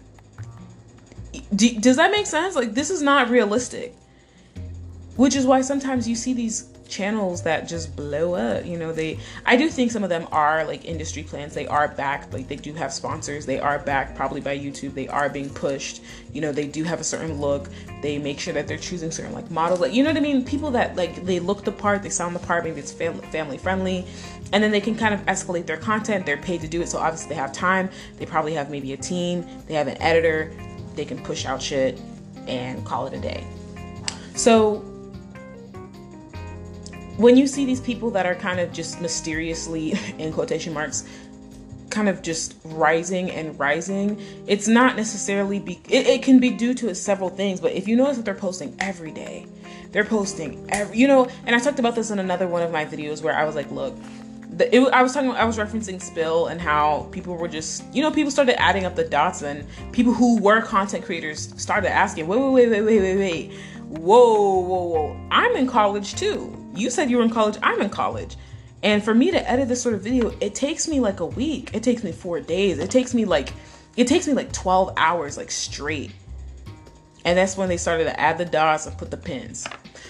Do, 1.54 1.78
does 1.78 1.96
that 1.96 2.10
make 2.10 2.26
sense? 2.26 2.56
Like, 2.56 2.74
this 2.74 2.90
is 2.90 3.02
not 3.02 3.30
realistic. 3.30 3.94
Which 5.16 5.36
is 5.36 5.46
why 5.46 5.60
sometimes 5.60 6.08
you 6.08 6.16
see 6.16 6.32
these 6.32 6.73
channels 6.88 7.42
that 7.42 7.66
just 7.66 7.94
blow 7.96 8.34
up 8.34 8.64
you 8.64 8.76
know 8.76 8.92
they 8.92 9.18
i 9.46 9.56
do 9.56 9.68
think 9.68 9.90
some 9.90 10.02
of 10.02 10.10
them 10.10 10.26
are 10.32 10.64
like 10.64 10.84
industry 10.84 11.22
plans. 11.22 11.54
They 11.54 11.66
are 11.66 11.88
backed 11.88 12.32
like 12.32 12.48
they 12.48 12.56
do 12.56 12.72
have 12.74 12.92
sponsors. 12.92 13.46
They 13.46 13.58
are 13.58 13.78
backed 13.78 14.16
probably 14.16 14.40
by 14.40 14.58
youtube. 14.58 14.94
They 14.94 15.08
are 15.08 15.28
being 15.28 15.50
pushed. 15.50 16.02
You 16.32 16.40
know 16.40 16.52
they 16.52 16.66
do 16.66 16.84
have 16.84 17.00
a 17.00 17.04
certain 17.04 17.40
look. 17.40 17.68
They 18.02 18.18
make 18.18 18.38
sure 18.38 18.54
that 18.54 18.68
they're 18.68 18.78
choosing 18.78 19.10
certain 19.10 19.32
like 19.32 19.50
models. 19.50 19.80
Like 19.80 19.92
you 19.92 20.02
know 20.02 20.10
what 20.10 20.16
i 20.16 20.20
mean? 20.20 20.44
People 20.44 20.70
that 20.72 20.96
like 20.96 21.24
they 21.24 21.40
look 21.40 21.64
the 21.64 21.72
part 21.72 22.02
they 22.02 22.10
sound 22.10 22.34
the 22.34 22.40
part 22.40 22.64
maybe 22.64 22.80
it's 22.80 22.92
family 22.92 23.26
family 23.28 23.58
friendly 23.58 24.06
and 24.52 24.62
then 24.62 24.70
they 24.70 24.80
can 24.80 24.94
kind 24.94 25.14
of 25.14 25.20
escalate 25.26 25.66
their 25.66 25.76
content. 25.76 26.26
They're 26.26 26.36
paid 26.36 26.60
to 26.60 26.68
do 26.68 26.82
it 26.82 26.88
so 26.88 26.98
obviously 26.98 27.30
they 27.30 27.34
have 27.34 27.52
time. 27.52 27.90
They 28.18 28.26
probably 28.26 28.54
have 28.54 28.70
maybe 28.70 28.92
a 28.92 28.96
team. 28.96 29.46
They 29.66 29.74
have 29.74 29.88
an 29.88 30.00
editor. 30.00 30.52
They 30.94 31.04
can 31.04 31.22
push 31.22 31.44
out 31.44 31.60
shit 31.60 32.00
and 32.46 32.84
call 32.84 33.06
it 33.06 33.14
a 33.14 33.20
day. 33.20 33.46
So 34.34 34.84
when 37.16 37.36
you 37.36 37.46
see 37.46 37.64
these 37.64 37.80
people 37.80 38.10
that 38.10 38.26
are 38.26 38.34
kind 38.34 38.58
of 38.58 38.72
just 38.72 39.00
mysteriously 39.00 39.94
in 40.18 40.32
quotation 40.32 40.72
marks 40.72 41.04
kind 41.90 42.08
of 42.08 42.22
just 42.22 42.56
rising 42.64 43.30
and 43.30 43.58
rising 43.58 44.20
it's 44.46 44.66
not 44.66 44.96
necessarily 44.96 45.60
be 45.60 45.80
it, 45.88 46.06
it, 46.06 46.22
can 46.22 46.40
be 46.40 46.50
due 46.50 46.74
to 46.74 46.92
several 46.94 47.30
things 47.30 47.60
but 47.60 47.72
if 47.72 47.86
you 47.86 47.94
notice 47.94 48.16
that 48.16 48.24
they're 48.24 48.34
posting 48.34 48.74
every 48.80 49.12
day 49.12 49.46
they're 49.92 50.04
posting 50.04 50.66
every 50.70 50.98
you 50.98 51.06
know 51.06 51.28
and 51.46 51.54
i 51.54 51.58
talked 51.58 51.78
about 51.78 51.94
this 51.94 52.10
in 52.10 52.18
another 52.18 52.48
one 52.48 52.62
of 52.62 52.72
my 52.72 52.84
videos 52.84 53.22
where 53.22 53.36
i 53.36 53.44
was 53.44 53.54
like 53.54 53.70
look 53.70 53.94
the, 54.50 54.72
it, 54.72 54.92
I 54.92 55.02
was 55.02 55.12
talking, 55.12 55.30
I 55.32 55.44
was 55.44 55.58
referencing 55.58 56.00
Spill 56.00 56.46
and 56.46 56.60
how 56.60 57.08
people 57.10 57.36
were 57.36 57.48
just, 57.48 57.82
you 57.92 58.02
know, 58.02 58.12
people 58.12 58.30
started 58.30 58.60
adding 58.60 58.84
up 58.84 58.94
the 58.94 59.02
dots 59.02 59.42
and 59.42 59.66
people 59.90 60.12
who 60.12 60.40
were 60.40 60.62
content 60.62 61.04
creators 61.04 61.52
started 61.60 61.90
asking, 61.90 62.28
wait, 62.28 62.38
wait, 62.38 62.52
wait, 62.52 62.70
wait, 62.70 62.82
wait, 62.82 63.00
wait, 63.00 63.16
wait, 63.16 63.52
whoa, 63.88 64.60
whoa, 64.60 64.84
whoa, 64.84 65.28
I'm 65.32 65.56
in 65.56 65.66
college 65.66 66.14
too 66.14 66.63
you 66.76 66.90
said 66.90 67.10
you 67.10 67.18
were 67.18 67.22
in 67.22 67.30
college, 67.30 67.56
I'm 67.62 67.80
in 67.80 67.90
college. 67.90 68.36
And 68.82 69.02
for 69.02 69.14
me 69.14 69.30
to 69.30 69.50
edit 69.50 69.68
this 69.68 69.82
sort 69.82 69.94
of 69.94 70.02
video, 70.02 70.36
it 70.40 70.54
takes 70.54 70.86
me 70.86 71.00
like 71.00 71.20
a 71.20 71.26
week. 71.26 71.70
It 71.72 71.82
takes 71.82 72.04
me 72.04 72.12
four 72.12 72.40
days. 72.40 72.78
It 72.78 72.90
takes 72.90 73.14
me 73.14 73.24
like, 73.24 73.52
it 73.96 74.06
takes 74.06 74.26
me 74.26 74.34
like 74.34 74.52
12 74.52 74.92
hours, 74.96 75.36
like 75.38 75.50
straight. 75.50 76.12
And 77.24 77.38
that's 77.38 77.56
when 77.56 77.70
they 77.70 77.78
started 77.78 78.04
to 78.04 78.20
add 78.20 78.36
the 78.36 78.44
dots 78.44 78.86
and 78.86 78.96
put 78.98 79.10
the 79.10 79.16
pins. 79.16 79.66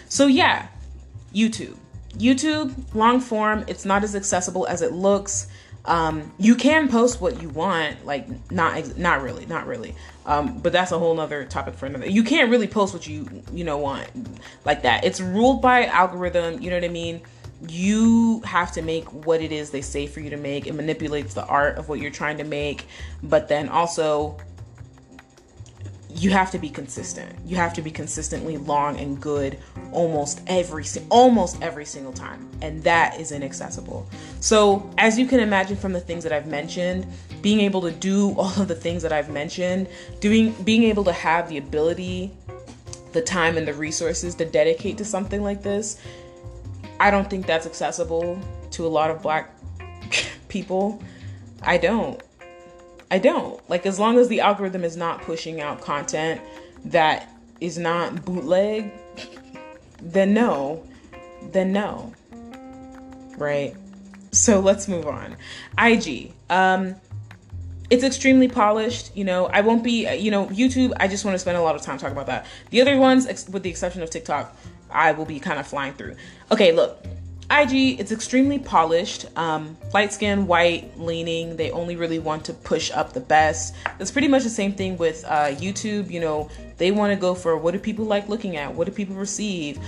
So 0.08 0.26
yeah, 0.26 0.66
YouTube. 1.32 1.76
YouTube, 2.14 2.74
long 2.94 3.20
form, 3.20 3.64
it's 3.68 3.84
not 3.84 4.02
as 4.02 4.16
accessible 4.16 4.66
as 4.66 4.82
it 4.82 4.92
looks. 4.92 5.46
Um, 5.86 6.32
you 6.38 6.54
can 6.54 6.88
post 6.88 7.20
what 7.20 7.42
you 7.42 7.50
want, 7.50 8.06
like 8.06 8.26
not 8.50 8.96
not 8.96 9.22
really, 9.22 9.46
not 9.46 9.66
really. 9.66 9.94
Um, 10.24 10.58
but 10.58 10.72
that's 10.72 10.92
a 10.92 10.98
whole 10.98 11.14
nother 11.14 11.44
topic 11.44 11.74
for 11.74 11.86
another. 11.86 12.08
You 12.08 12.24
can't 12.24 12.50
really 12.50 12.66
post 12.66 12.94
what 12.94 13.06
you 13.06 13.28
you 13.52 13.64
know 13.64 13.78
want 13.78 14.08
like 14.64 14.82
that. 14.82 15.04
It's 15.04 15.20
ruled 15.20 15.60
by 15.60 15.86
algorithm. 15.86 16.62
You 16.62 16.70
know 16.70 16.76
what 16.76 16.84
I 16.84 16.88
mean? 16.88 17.20
You 17.68 18.40
have 18.40 18.72
to 18.72 18.82
make 18.82 19.04
what 19.26 19.42
it 19.42 19.52
is 19.52 19.70
they 19.70 19.82
say 19.82 20.06
for 20.06 20.20
you 20.20 20.30
to 20.30 20.36
make. 20.36 20.66
It 20.66 20.74
manipulates 20.74 21.34
the 21.34 21.44
art 21.44 21.76
of 21.76 21.88
what 21.88 21.98
you're 21.98 22.10
trying 22.10 22.38
to 22.38 22.44
make, 22.44 22.86
but 23.22 23.48
then 23.48 23.68
also 23.68 24.38
you 26.14 26.30
have 26.30 26.50
to 26.52 26.58
be 26.58 26.70
consistent. 26.70 27.36
You 27.44 27.56
have 27.56 27.74
to 27.74 27.82
be 27.82 27.90
consistently 27.90 28.56
long 28.56 28.98
and 28.98 29.20
good 29.20 29.58
almost 29.92 30.40
every 30.46 30.84
almost 31.10 31.60
every 31.60 31.84
single 31.84 32.12
time, 32.12 32.48
and 32.62 32.82
that 32.84 33.18
is 33.18 33.32
inaccessible. 33.32 34.08
So, 34.40 34.88
as 34.96 35.18
you 35.18 35.26
can 35.26 35.40
imagine 35.40 35.76
from 35.76 35.92
the 35.92 36.00
things 36.00 36.22
that 36.22 36.32
I've 36.32 36.46
mentioned, 36.46 37.06
being 37.42 37.60
able 37.60 37.80
to 37.82 37.90
do 37.90 38.30
all 38.38 38.60
of 38.60 38.68
the 38.68 38.76
things 38.76 39.02
that 39.02 39.12
I've 39.12 39.28
mentioned, 39.28 39.88
doing 40.20 40.52
being 40.62 40.84
able 40.84 41.04
to 41.04 41.12
have 41.12 41.48
the 41.48 41.58
ability, 41.58 42.32
the 43.12 43.22
time 43.22 43.56
and 43.56 43.66
the 43.66 43.74
resources 43.74 44.36
to 44.36 44.44
dedicate 44.44 44.98
to 44.98 45.04
something 45.04 45.42
like 45.42 45.62
this, 45.62 46.00
I 47.00 47.10
don't 47.10 47.28
think 47.28 47.46
that's 47.46 47.66
accessible 47.66 48.38
to 48.72 48.86
a 48.86 48.88
lot 48.88 49.10
of 49.10 49.20
black 49.20 49.50
people. 50.48 51.02
I 51.62 51.78
don't. 51.78 52.22
I 53.14 53.18
don't. 53.18 53.60
Like 53.70 53.86
as 53.86 54.00
long 54.00 54.18
as 54.18 54.26
the 54.26 54.40
algorithm 54.40 54.82
is 54.82 54.96
not 54.96 55.22
pushing 55.22 55.60
out 55.60 55.80
content 55.80 56.40
that 56.86 57.28
is 57.60 57.78
not 57.78 58.24
bootleg, 58.24 58.90
then 60.02 60.34
no. 60.34 60.84
Then 61.52 61.72
no. 61.72 62.12
Right? 63.38 63.76
So 64.32 64.58
let's 64.58 64.88
move 64.88 65.06
on. 65.06 65.36
IG. 65.78 66.32
Um 66.50 66.96
it's 67.88 68.02
extremely 68.02 68.48
polished, 68.48 69.16
you 69.16 69.22
know. 69.22 69.46
I 69.46 69.60
won't 69.60 69.84
be, 69.84 70.12
you 70.16 70.32
know, 70.32 70.46
YouTube, 70.46 70.92
I 70.98 71.06
just 71.06 71.24
want 71.24 71.36
to 71.36 71.38
spend 71.38 71.56
a 71.56 71.62
lot 71.62 71.76
of 71.76 71.82
time 71.82 71.98
talking 71.98 72.16
about 72.16 72.26
that. 72.26 72.46
The 72.70 72.80
other 72.80 72.96
ones 72.96 73.26
with 73.48 73.62
the 73.62 73.70
exception 73.70 74.02
of 74.02 74.10
TikTok, 74.10 74.56
I 74.90 75.12
will 75.12 75.24
be 75.24 75.38
kind 75.38 75.60
of 75.60 75.68
flying 75.68 75.92
through. 75.92 76.16
Okay, 76.50 76.72
look. 76.72 76.98
IG, 77.50 78.00
it's 78.00 78.10
extremely 78.10 78.58
polished, 78.58 79.26
um, 79.36 79.76
light 79.92 80.12
skin, 80.12 80.46
white 80.46 80.98
leaning. 80.98 81.56
They 81.56 81.70
only 81.70 81.94
really 81.94 82.18
want 82.18 82.44
to 82.46 82.54
push 82.54 82.90
up 82.90 83.12
the 83.12 83.20
best. 83.20 83.74
It's 84.00 84.10
pretty 84.10 84.28
much 84.28 84.44
the 84.44 84.50
same 84.50 84.72
thing 84.72 84.96
with 84.96 85.24
uh, 85.26 85.48
YouTube. 85.48 86.10
You 86.10 86.20
know, 86.20 86.48
they 86.78 86.90
want 86.90 87.12
to 87.12 87.16
go 87.16 87.34
for 87.34 87.56
what 87.58 87.72
do 87.72 87.78
people 87.78 88.06
like 88.06 88.28
looking 88.28 88.56
at? 88.56 88.74
What 88.74 88.86
do 88.86 88.92
people 88.92 89.14
receive? 89.16 89.78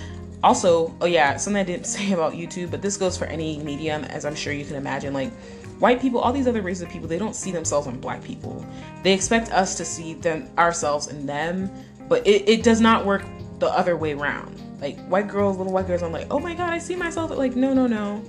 Also, 0.43 0.95
oh 1.01 1.07
yeah, 1.07 1.35
something 1.37 1.59
I 1.59 1.63
didn't 1.63 1.85
say 1.87 2.11
about 2.11 2.33
YouTube, 2.33 2.69
but 2.69 2.81
this 2.81 2.95
goes 2.95 3.17
for 3.17 3.25
any 3.25 3.57
medium, 3.59 4.03
as 4.05 4.23
I'm 4.23 4.35
sure 4.35 4.53
you 4.53 4.65
can 4.65 4.75
imagine. 4.75 5.13
Like 5.13 5.33
white 5.79 5.99
people, 5.99 6.19
all 6.19 6.31
these 6.31 6.47
other 6.47 6.61
races 6.61 6.83
of 6.83 6.89
people, 6.89 7.07
they 7.07 7.17
don't 7.17 7.35
see 7.35 7.51
themselves 7.51 7.87
in 7.87 7.99
black 7.99 8.23
people. 8.23 8.63
They 9.01 9.13
expect 9.13 9.51
us 9.51 9.75
to 9.75 9.85
see 9.85 10.13
them 10.13 10.47
ourselves 10.59 11.07
in 11.07 11.25
them, 11.25 11.71
but 12.07 12.25
it, 12.27 12.47
it 12.47 12.63
does 12.63 12.81
not 12.81 13.03
work 13.03 13.23
the 13.57 13.67
other 13.67 13.97
way 13.97 14.13
around 14.13 14.61
like 14.81 14.97
white 15.07 15.27
girls, 15.27 15.57
little 15.57 15.73
white 15.73 15.87
girls, 15.87 16.03
I'm 16.03 16.11
like, 16.11 16.27
oh 16.31 16.39
my 16.39 16.53
god, 16.53 16.71
I 16.71 16.77
see 16.77 16.95
myself. 16.95 17.31
Like, 17.31 17.55
no, 17.55 17.73
no, 17.73 17.87
no, 17.87 18.23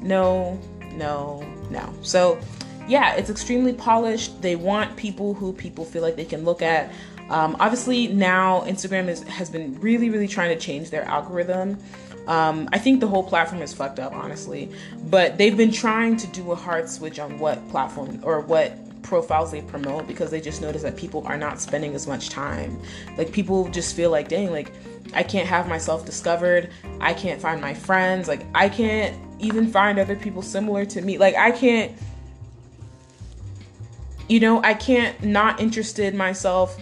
no, 0.00 0.60
no, 0.92 1.44
no. 1.70 1.94
So, 2.02 2.38
yeah, 2.86 3.14
it's 3.14 3.30
extremely 3.30 3.72
polished. 3.72 4.42
They 4.42 4.56
want 4.56 4.96
people 4.96 5.34
who 5.34 5.52
people 5.52 5.84
feel 5.84 6.02
like 6.02 6.16
they 6.16 6.24
can 6.24 6.44
look 6.44 6.62
at. 6.62 6.92
Um, 7.30 7.56
obviously, 7.58 8.08
now 8.08 8.60
Instagram 8.62 9.08
is, 9.08 9.22
has 9.24 9.48
been 9.48 9.80
really, 9.80 10.10
really 10.10 10.28
trying 10.28 10.50
to 10.50 10.62
change 10.62 10.90
their 10.90 11.04
algorithm. 11.04 11.78
Um, 12.26 12.68
I 12.72 12.78
think 12.78 13.00
the 13.00 13.06
whole 13.06 13.22
platform 13.22 13.62
is 13.62 13.72
fucked 13.72 13.98
up, 13.98 14.12
honestly. 14.12 14.70
But 15.10 15.38
they've 15.38 15.56
been 15.56 15.72
trying 15.72 16.16
to 16.18 16.26
do 16.28 16.52
a 16.52 16.54
hard 16.54 16.88
switch 16.88 17.18
on 17.18 17.38
what 17.38 17.66
platform 17.70 18.20
or 18.22 18.40
what 18.40 18.76
profiles 19.04 19.52
they 19.52 19.62
promote 19.62 20.06
because 20.06 20.30
they 20.30 20.40
just 20.40 20.60
notice 20.60 20.82
that 20.82 20.96
people 20.96 21.24
are 21.26 21.36
not 21.36 21.60
spending 21.60 21.94
as 21.94 22.06
much 22.06 22.30
time. 22.30 22.80
Like 23.16 23.30
people 23.30 23.68
just 23.68 23.94
feel 23.94 24.10
like, 24.10 24.28
dang, 24.28 24.50
like 24.50 24.72
I 25.12 25.22
can't 25.22 25.46
have 25.46 25.68
myself 25.68 26.04
discovered. 26.04 26.70
I 27.00 27.14
can't 27.14 27.40
find 27.40 27.60
my 27.60 27.74
friends. 27.74 28.26
Like 28.26 28.44
I 28.54 28.68
can't 28.68 29.16
even 29.38 29.70
find 29.70 29.98
other 29.98 30.16
people 30.16 30.42
similar 30.42 30.84
to 30.86 31.00
me. 31.00 31.18
Like 31.18 31.36
I 31.36 31.50
can't 31.50 31.92
you 34.28 34.40
know, 34.40 34.62
I 34.62 34.72
can't 34.72 35.22
not 35.22 35.60
interested 35.60 36.14
myself, 36.14 36.78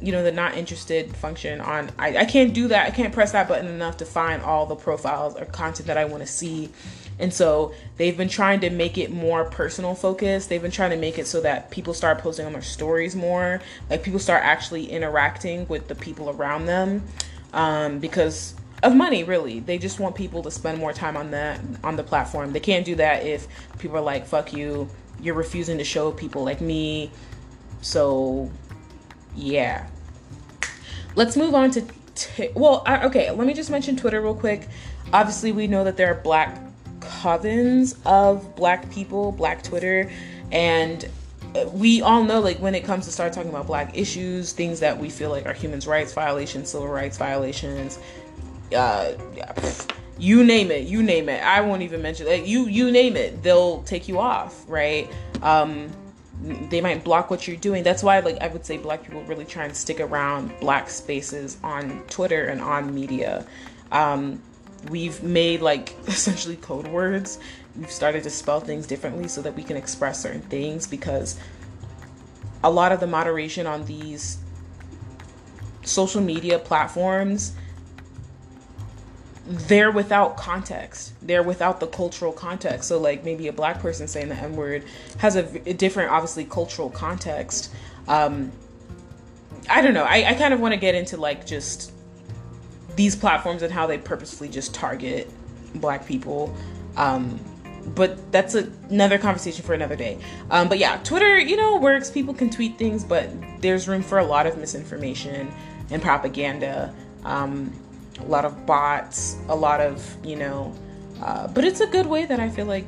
you 0.00 0.12
know, 0.12 0.22
the 0.22 0.32
not 0.32 0.56
interested 0.56 1.14
function 1.14 1.60
on 1.60 1.90
I, 1.98 2.18
I 2.18 2.24
can't 2.24 2.54
do 2.54 2.68
that. 2.68 2.86
I 2.86 2.90
can't 2.90 3.12
press 3.12 3.32
that 3.32 3.48
button 3.48 3.66
enough 3.66 3.98
to 3.98 4.06
find 4.06 4.42
all 4.42 4.66
the 4.66 4.76
profiles 4.76 5.36
or 5.36 5.44
content 5.44 5.86
that 5.88 5.98
I 5.98 6.04
want 6.06 6.22
to 6.22 6.26
see. 6.26 6.70
And 7.18 7.32
so 7.32 7.72
they've 7.96 8.16
been 8.16 8.28
trying 8.28 8.60
to 8.60 8.70
make 8.70 8.98
it 8.98 9.10
more 9.10 9.44
personal 9.44 9.94
focused. 9.94 10.48
They've 10.48 10.60
been 10.60 10.70
trying 10.70 10.90
to 10.90 10.96
make 10.96 11.18
it 11.18 11.26
so 11.26 11.40
that 11.40 11.70
people 11.70 11.94
start 11.94 12.18
posting 12.18 12.46
on 12.46 12.52
their 12.52 12.62
stories 12.62 13.16
more. 13.16 13.60
Like 13.88 14.02
people 14.02 14.20
start 14.20 14.44
actually 14.44 14.90
interacting 14.90 15.66
with 15.68 15.88
the 15.88 15.94
people 15.94 16.30
around 16.30 16.66
them. 16.66 17.02
Um, 17.52 18.00
because 18.00 18.54
of 18.82 18.94
money 18.94 19.24
really 19.24 19.60
they 19.60 19.78
just 19.78 19.98
want 19.98 20.14
people 20.14 20.42
to 20.42 20.50
spend 20.50 20.78
more 20.78 20.92
time 20.92 21.16
on 21.16 21.30
that 21.30 21.58
on 21.82 21.96
the 21.96 22.02
platform 22.02 22.52
they 22.52 22.60
can't 22.60 22.84
do 22.84 22.94
that 22.94 23.24
if 23.24 23.48
people 23.78 23.96
are 23.96 24.02
like 24.02 24.26
fuck 24.26 24.52
you 24.52 24.86
you're 25.20 25.34
refusing 25.34 25.78
to 25.78 25.84
show 25.84 26.12
people 26.12 26.44
like 26.44 26.60
me. 26.60 27.10
So, 27.80 28.50
yeah. 29.34 29.86
Let's 31.14 31.36
move 31.36 31.54
on 31.54 31.70
to. 31.72 31.84
T- 32.14 32.48
well, 32.54 32.82
I, 32.86 33.04
okay, 33.06 33.30
let 33.30 33.46
me 33.46 33.54
just 33.54 33.70
mention 33.70 33.96
Twitter 33.96 34.20
real 34.20 34.34
quick. 34.34 34.68
Obviously, 35.12 35.52
we 35.52 35.66
know 35.66 35.84
that 35.84 35.96
there 35.96 36.10
are 36.10 36.14
black 36.14 36.58
covens 37.06 37.96
of 38.04 38.56
black 38.56 38.90
people, 38.90 39.32
black 39.32 39.62
Twitter, 39.62 40.10
and 40.52 41.08
we 41.72 42.02
all 42.02 42.22
know 42.22 42.40
like 42.40 42.58
when 42.58 42.74
it 42.74 42.84
comes 42.84 43.06
to 43.06 43.12
start 43.12 43.32
talking 43.32 43.50
about 43.50 43.66
black 43.66 43.96
issues 43.96 44.52
things 44.52 44.80
that 44.80 44.98
we 44.98 45.08
feel 45.08 45.30
like 45.30 45.46
are 45.46 45.52
human 45.52 45.80
rights 45.80 46.12
violations 46.12 46.70
civil 46.70 46.88
rights 46.88 47.16
violations 47.16 47.98
uh 48.74 49.12
yeah, 49.34 49.52
you 50.18 50.44
name 50.44 50.70
it 50.70 50.86
you 50.86 51.02
name 51.02 51.28
it. 51.28 51.42
I 51.42 51.60
won't 51.60 51.82
even 51.82 52.02
mention 52.02 52.26
like 52.26 52.46
you 52.46 52.66
you 52.66 52.90
name 52.90 53.16
it 53.16 53.42
they'll 53.42 53.82
take 53.82 54.08
you 54.08 54.18
off 54.18 54.64
right? 54.68 55.10
Um 55.42 55.90
they 56.68 56.82
might 56.82 57.02
block 57.02 57.30
what 57.30 57.48
you're 57.48 57.56
doing. 57.56 57.82
That's 57.82 58.02
why 58.02 58.20
like 58.20 58.38
i 58.42 58.48
would 58.48 58.66
say 58.66 58.76
black 58.76 59.02
people 59.02 59.22
really 59.24 59.44
try 59.44 59.64
and 59.64 59.76
stick 59.76 60.00
around 60.00 60.52
black 60.60 60.90
spaces 60.90 61.58
on 61.62 62.02
twitter 62.08 62.46
and 62.46 62.60
on 62.60 62.94
media. 62.94 63.46
Um 63.92 64.42
we've 64.90 65.22
made 65.22 65.60
like 65.60 65.94
essentially 66.06 66.56
code 66.56 66.86
words 66.88 67.38
we've 67.76 67.90
started 67.90 68.22
to 68.22 68.30
spell 68.30 68.60
things 68.60 68.86
differently 68.86 69.28
so 69.28 69.42
that 69.42 69.54
we 69.54 69.62
can 69.62 69.76
express 69.76 70.20
certain 70.20 70.42
things 70.42 70.86
because 70.86 71.38
a 72.64 72.70
lot 72.70 72.92
of 72.92 73.00
the 73.00 73.06
moderation 73.06 73.66
on 73.66 73.84
these 73.86 74.38
social 75.84 76.20
media 76.20 76.58
platforms 76.58 77.54
they're 79.46 79.92
without 79.92 80.36
context. 80.36 81.12
They're 81.22 81.42
without 81.42 81.78
the 81.78 81.86
cultural 81.86 82.32
context. 82.32 82.88
So, 82.88 82.98
like 82.98 83.24
maybe 83.24 83.46
a 83.48 83.52
black 83.52 83.80
person 83.80 84.08
saying 84.08 84.28
the 84.28 84.34
N 84.34 84.56
word 84.56 84.84
has 85.18 85.36
a, 85.36 85.44
a, 85.68 85.72
different, 85.72 86.10
obviously, 86.10 86.44
cultural 86.44 86.90
context. 86.90 87.72
Um, 88.08 88.50
I 89.68 89.82
don't 89.82 89.94
know. 89.94 90.04
I, 90.04 90.30
I 90.30 90.34
kind 90.34 90.52
of 90.52 90.60
want 90.60 90.74
to 90.74 90.80
get 90.80 90.94
into 90.94 91.16
like 91.16 91.46
just 91.46 91.92
these 92.96 93.14
platforms 93.14 93.62
and 93.62 93.72
how 93.72 93.86
they 93.86 93.98
purposefully 93.98 94.48
just 94.48 94.74
target 94.74 95.30
black 95.76 96.06
people. 96.06 96.54
Um, 96.96 97.38
but 97.94 98.32
that's 98.32 98.54
a, 98.54 98.70
another 98.90 99.18
conversation 99.18 99.64
for 99.64 99.74
another 99.74 99.96
day. 99.96 100.18
Um, 100.50 100.68
but 100.68 100.78
yeah, 100.78 100.96
Twitter, 101.04 101.38
you 101.38 101.56
know, 101.56 101.76
works. 101.76 102.10
People 102.10 102.34
can 102.34 102.50
tweet 102.50 102.78
things, 102.78 103.04
but 103.04 103.30
there's 103.60 103.86
room 103.86 104.02
for 104.02 104.18
a 104.18 104.24
lot 104.24 104.46
of 104.46 104.58
misinformation 104.58 105.52
and 105.90 106.02
propaganda. 106.02 106.92
Um, 107.24 107.72
a 108.18 108.24
lot 108.24 108.44
of 108.44 108.66
bots, 108.66 109.36
a 109.48 109.54
lot 109.54 109.80
of, 109.80 110.16
you 110.24 110.36
know, 110.36 110.74
uh, 111.22 111.46
but 111.48 111.64
it's 111.64 111.80
a 111.80 111.86
good 111.86 112.06
way 112.06 112.24
that 112.24 112.40
I 112.40 112.48
feel 112.48 112.66
like 112.66 112.86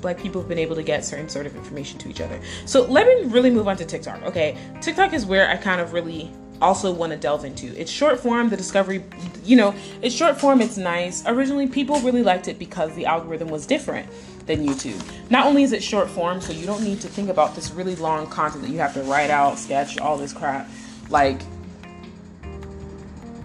black 0.00 0.18
people 0.18 0.40
have 0.40 0.48
been 0.48 0.58
able 0.58 0.74
to 0.76 0.82
get 0.82 1.04
certain 1.04 1.28
sort 1.28 1.46
of 1.46 1.54
information 1.54 1.98
to 1.98 2.08
each 2.08 2.20
other. 2.20 2.40
So 2.64 2.82
let 2.86 3.06
me 3.06 3.30
really 3.30 3.50
move 3.50 3.68
on 3.68 3.76
to 3.76 3.84
TikTok. 3.84 4.22
Okay, 4.22 4.56
TikTok 4.80 5.12
is 5.12 5.26
where 5.26 5.48
I 5.48 5.56
kind 5.56 5.80
of 5.80 5.92
really 5.92 6.32
also 6.60 6.92
want 6.92 7.12
to 7.12 7.18
delve 7.18 7.44
into. 7.44 7.78
It's 7.78 7.90
short 7.90 8.20
form, 8.20 8.48
the 8.48 8.56
discovery, 8.56 9.04
you 9.44 9.56
know, 9.56 9.74
it's 10.02 10.14
short 10.14 10.40
form, 10.40 10.60
it's 10.60 10.76
nice. 10.76 11.22
Originally, 11.26 11.66
people 11.66 12.00
really 12.00 12.22
liked 12.22 12.48
it 12.48 12.58
because 12.58 12.94
the 12.94 13.06
algorithm 13.06 13.48
was 13.48 13.66
different 13.66 14.08
than 14.46 14.66
YouTube. 14.66 15.00
Not 15.30 15.46
only 15.46 15.62
is 15.62 15.72
it 15.72 15.82
short 15.82 16.08
form, 16.08 16.40
so 16.40 16.52
you 16.52 16.66
don't 16.66 16.82
need 16.82 17.00
to 17.00 17.08
think 17.08 17.28
about 17.28 17.54
this 17.54 17.70
really 17.70 17.96
long 17.96 18.26
content 18.26 18.62
that 18.62 18.70
you 18.70 18.78
have 18.78 18.94
to 18.94 19.02
write 19.02 19.30
out, 19.30 19.58
sketch, 19.58 19.98
all 19.98 20.16
this 20.16 20.32
crap. 20.32 20.68
Like, 21.08 21.40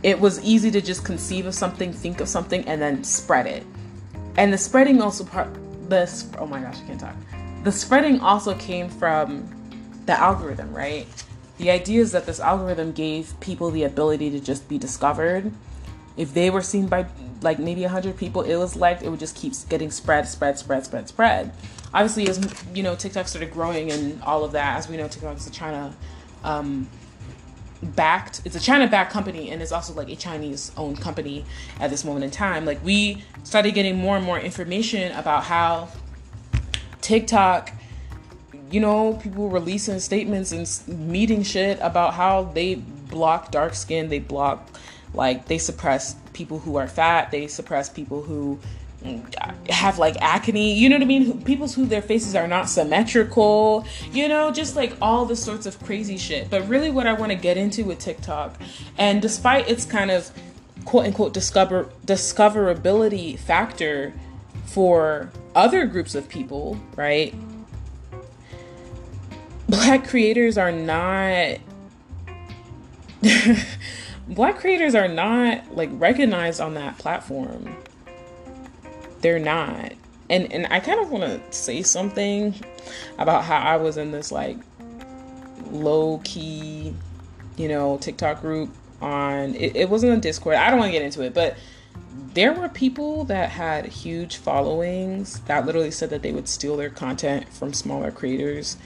it 0.03 0.19
was 0.19 0.41
easy 0.43 0.69
to 0.71 0.81
just 0.81 1.03
conceive 1.03 1.45
of 1.45 1.55
something, 1.55 1.91
think 1.91 2.21
of 2.21 2.29
something, 2.29 2.63
and 2.67 2.81
then 2.81 3.03
spread 3.03 3.47
it. 3.47 3.65
And 4.37 4.51
the 4.51 4.57
spreading 4.57 5.01
also 5.01 5.23
part 5.23 5.49
this 5.89 6.29
oh 6.39 6.45
my 6.45 6.61
gosh, 6.61 6.77
I 6.83 6.87
can't 6.87 6.99
talk. 6.99 7.15
The 7.63 7.71
spreading 7.71 8.19
also 8.19 8.53
came 8.55 8.89
from 8.89 9.47
the 10.05 10.13
algorithm, 10.13 10.73
right? 10.73 11.07
The 11.57 11.71
idea 11.71 12.01
is 12.01 12.11
that 12.11 12.25
this 12.25 12.39
algorithm 12.39 12.91
gave 12.91 13.39
people 13.39 13.71
the 13.71 13.83
ability 13.83 14.29
to 14.31 14.39
just 14.39 14.67
be 14.67 14.77
discovered. 14.77 15.51
If 16.17 16.33
they 16.33 16.49
were 16.49 16.61
seen 16.61 16.87
by 16.87 17.05
like 17.41 17.59
maybe 17.59 17.81
100 17.81 18.17
people, 18.17 18.41
it 18.41 18.55
was 18.55 18.75
liked, 18.75 19.03
it 19.03 19.09
would 19.09 19.19
just 19.19 19.35
keep 19.35 19.53
getting 19.69 19.91
spread, 19.91 20.27
spread, 20.27 20.57
spread, 20.59 20.85
spread, 20.85 21.07
spread. 21.07 21.51
Obviously, 21.93 22.27
as 22.27 22.53
you 22.73 22.83
know, 22.83 22.95
TikTok 22.95 23.27
started 23.27 23.51
growing 23.51 23.91
and 23.91 24.21
all 24.23 24.43
of 24.43 24.51
that, 24.53 24.77
as 24.77 24.89
we 24.89 24.97
know, 24.97 25.07
TikTok 25.07 25.37
is 25.37 25.47
a 25.47 25.51
China 25.51 25.95
um, 26.43 26.87
backed 27.81 28.41
it's 28.45 28.55
a 28.55 28.59
china 28.59 28.87
backed 28.87 29.11
company 29.11 29.51
and 29.51 29.61
it's 29.61 29.71
also 29.71 29.93
like 29.93 30.09
a 30.09 30.15
chinese 30.15 30.71
owned 30.77 30.99
company 30.99 31.45
at 31.79 31.89
this 31.89 32.03
moment 32.03 32.23
in 32.23 32.31
time 32.31 32.65
like 32.65 32.83
we 32.83 33.21
started 33.43 33.73
getting 33.73 33.95
more 33.95 34.15
and 34.15 34.25
more 34.25 34.39
information 34.39 35.11
about 35.13 35.43
how 35.43 35.87
tiktok 37.01 37.71
you 38.75 38.81
know 38.81 39.13
people 39.13 39.47
releasing 39.47 39.99
statements 40.01 40.51
and 40.51 40.67
meeting 41.09 41.43
shit 41.43 41.79
about 41.81 42.13
how 42.13 42.43
they 42.43 42.75
block 42.75 43.49
dark 43.49 43.73
skin 43.73 44.09
they 44.09 44.19
block 44.19 44.67
like 45.13 45.47
they 45.47 45.57
suppress 45.57 46.15
people 46.33 46.59
who 46.59 46.75
are 46.75 46.85
fat 46.87 47.31
they 47.31 47.47
suppress 47.47 47.87
people 47.89 48.21
who 48.21 48.59
mm, 49.01 49.69
have 49.69 49.97
like 49.97 50.15
acne, 50.19 50.73
you 50.73 50.89
know 50.89 50.95
what 50.95 51.03
I 51.03 51.05
mean? 51.05 51.43
People 51.43 51.67
who 51.67 51.85
their 51.85 52.01
faces 52.01 52.35
are 52.35 52.47
not 52.47 52.69
symmetrical, 52.69 53.85
you 54.11 54.27
know, 54.27 54.51
just 54.51 54.75
like 54.75 54.93
all 55.01 55.25
the 55.25 55.35
sorts 55.35 55.65
of 55.65 55.81
crazy 55.83 56.17
shit. 56.17 56.49
But 56.49 56.67
really, 56.67 56.91
what 56.91 57.07
I 57.07 57.13
want 57.13 57.31
to 57.31 57.37
get 57.37 57.57
into 57.57 57.83
with 57.85 57.99
TikTok, 57.99 58.59
and 58.97 59.21
despite 59.21 59.69
its 59.69 59.85
kind 59.85 60.11
of 60.11 60.31
quote 60.85 61.05
unquote 61.05 61.33
discover 61.33 61.89
discoverability 62.05 63.39
factor 63.39 64.13
for 64.65 65.31
other 65.55 65.85
groups 65.85 66.15
of 66.15 66.27
people, 66.29 66.77
right? 66.95 67.33
Black 69.67 70.07
creators 70.07 70.57
are 70.57 70.71
not. 70.71 71.57
black 74.27 74.57
creators 74.57 74.95
are 74.95 75.07
not 75.07 75.75
like 75.75 75.89
recognized 75.93 76.61
on 76.61 76.75
that 76.75 76.97
platform 76.97 77.75
they're 79.25 79.39
not. 79.39 79.91
And 80.29 80.51
and 80.53 80.67
I 80.69 80.79
kind 80.79 80.99
of 80.99 81.09
want 81.09 81.23
to 81.23 81.41
say 81.51 81.81
something 81.81 82.53
about 83.17 83.43
how 83.43 83.57
I 83.57 83.77
was 83.77 83.97
in 83.97 84.11
this 84.11 84.31
like 84.31 84.57
low 85.71 86.21
key, 86.23 86.93
you 87.57 87.67
know, 87.67 87.97
TikTok 87.97 88.41
group 88.41 88.69
on 89.01 89.55
it, 89.55 89.75
it 89.75 89.89
wasn't 89.89 90.15
a 90.15 90.21
Discord. 90.21 90.57
I 90.57 90.69
don't 90.69 90.77
want 90.77 90.89
to 90.89 90.91
get 90.91 91.01
into 91.01 91.23
it, 91.23 91.33
but 91.33 91.57
there 92.35 92.53
were 92.53 92.69
people 92.69 93.23
that 93.25 93.49
had 93.49 93.87
huge 93.87 94.37
followings 94.37 95.39
that 95.41 95.65
literally 95.65 95.89
said 95.89 96.11
that 96.11 96.21
they 96.21 96.31
would 96.31 96.47
steal 96.47 96.77
their 96.77 96.91
content 96.91 97.49
from 97.49 97.73
smaller 97.73 98.11
creators. 98.11 98.77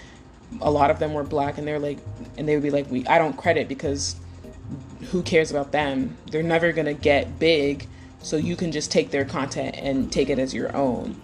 A 0.61 0.71
lot 0.71 0.91
of 0.91 0.99
them 0.99 1.13
were 1.13 1.23
black 1.23 1.57
and 1.57 1.67
they're 1.67 1.79
like 1.79 1.99
and 2.37 2.47
they 2.47 2.55
would 2.55 2.63
be 2.63 2.71
like, 2.71 2.89
We 2.89 3.05
I 3.07 3.17
don't 3.17 3.37
credit 3.37 3.67
because 3.67 4.15
who 5.11 5.21
cares 5.23 5.51
about 5.51 5.71
them? 5.71 6.17
They're 6.31 6.43
never 6.43 6.71
gonna 6.71 6.93
get 6.93 7.39
big 7.39 7.87
so 8.21 8.37
you 8.37 8.55
can 8.55 8.71
just 8.71 8.91
take 8.91 9.11
their 9.11 9.25
content 9.25 9.75
and 9.77 10.11
take 10.11 10.29
it 10.29 10.39
as 10.39 10.53
your 10.53 10.75
own. 10.75 11.19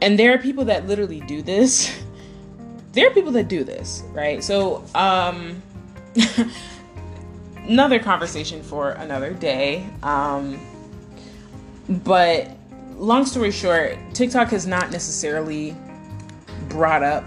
And 0.00 0.18
there 0.18 0.34
are 0.34 0.38
people 0.38 0.64
that 0.66 0.86
literally 0.86 1.20
do 1.20 1.42
this. 1.42 1.96
there 2.92 3.08
are 3.08 3.14
people 3.14 3.32
that 3.32 3.48
do 3.48 3.64
this, 3.64 4.02
right? 4.12 4.42
So, 4.42 4.84
um, 4.94 5.62
another 7.56 7.98
conversation 7.98 8.62
for 8.62 8.90
another 8.90 9.32
day. 9.32 9.86
Um, 10.02 10.60
but 11.88 12.50
long 12.96 13.26
story 13.26 13.50
short, 13.50 13.96
TikTok 14.12 14.48
has 14.48 14.66
not 14.66 14.90
necessarily 14.90 15.76
brought 16.68 17.02
up 17.02 17.24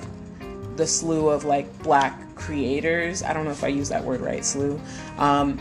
the 0.76 0.88
slew 0.88 1.30
of 1.30 1.46
like 1.46 1.82
black 1.84 2.36
creators. 2.36 3.24
I 3.24 3.34
don't 3.34 3.46
know 3.46 3.52
if 3.52 3.64
I 3.64 3.68
use 3.68 3.90
that 3.90 4.04
word 4.04 4.22
right, 4.22 4.44
slew. 4.44 4.80
Um, 5.18 5.60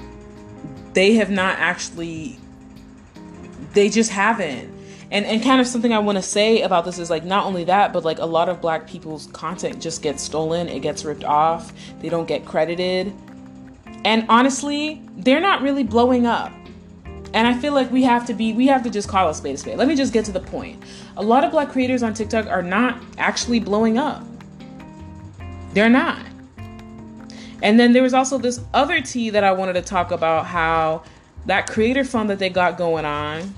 they 0.92 1.14
have 1.14 1.30
not 1.30 1.58
actually 1.58 2.38
they 3.74 3.88
just 3.88 4.10
haven't. 4.10 4.72
and 5.10 5.26
and 5.26 5.42
kind 5.42 5.60
of 5.60 5.66
something 5.66 5.92
I 5.92 5.98
want 5.98 6.16
to 6.16 6.22
say 6.22 6.62
about 6.62 6.84
this 6.84 6.98
is 6.98 7.10
like 7.10 7.24
not 7.24 7.44
only 7.44 7.64
that, 7.64 7.92
but 7.92 8.04
like 8.04 8.18
a 8.18 8.26
lot 8.26 8.48
of 8.48 8.60
black 8.60 8.88
people's 8.88 9.26
content 9.28 9.80
just 9.80 10.02
gets 10.02 10.22
stolen, 10.22 10.68
it 10.68 10.80
gets 10.80 11.04
ripped 11.04 11.24
off, 11.24 11.72
they 12.00 12.08
don't 12.08 12.26
get 12.26 12.46
credited. 12.46 13.12
And 14.04 14.26
honestly, 14.28 15.02
they're 15.16 15.40
not 15.40 15.62
really 15.62 15.82
blowing 15.82 16.26
up. 16.26 16.52
And 17.32 17.48
I 17.48 17.54
feel 17.58 17.72
like 17.72 17.90
we 17.90 18.04
have 18.04 18.26
to 18.26 18.34
be, 18.34 18.52
we 18.52 18.68
have 18.68 18.84
to 18.84 18.90
just 18.90 19.08
call 19.08 19.28
a 19.28 19.34
spade 19.34 19.56
a 19.56 19.58
spade. 19.58 19.76
Let 19.76 19.88
me 19.88 19.96
just 19.96 20.12
get 20.12 20.24
to 20.26 20.32
the 20.32 20.40
point. 20.40 20.80
A 21.16 21.22
lot 21.22 21.42
of 21.42 21.50
black 21.50 21.70
creators 21.70 22.02
on 22.02 22.14
TikTok 22.14 22.46
are 22.46 22.62
not 22.62 23.02
actually 23.18 23.58
blowing 23.58 23.98
up. 23.98 24.24
They're 25.74 25.90
not. 25.90 26.24
And 27.62 27.80
then 27.80 27.92
there 27.92 28.02
was 28.02 28.14
also 28.14 28.38
this 28.38 28.60
other 28.72 29.00
tea 29.00 29.30
that 29.30 29.42
I 29.42 29.52
wanted 29.52 29.72
to 29.74 29.82
talk 29.82 30.10
about 30.10 30.46
how 30.46 31.02
that 31.46 31.66
creator 31.66 32.04
fund 32.04 32.30
that 32.30 32.38
they 32.38 32.48
got 32.48 32.78
going 32.78 33.04
on, 33.04 33.54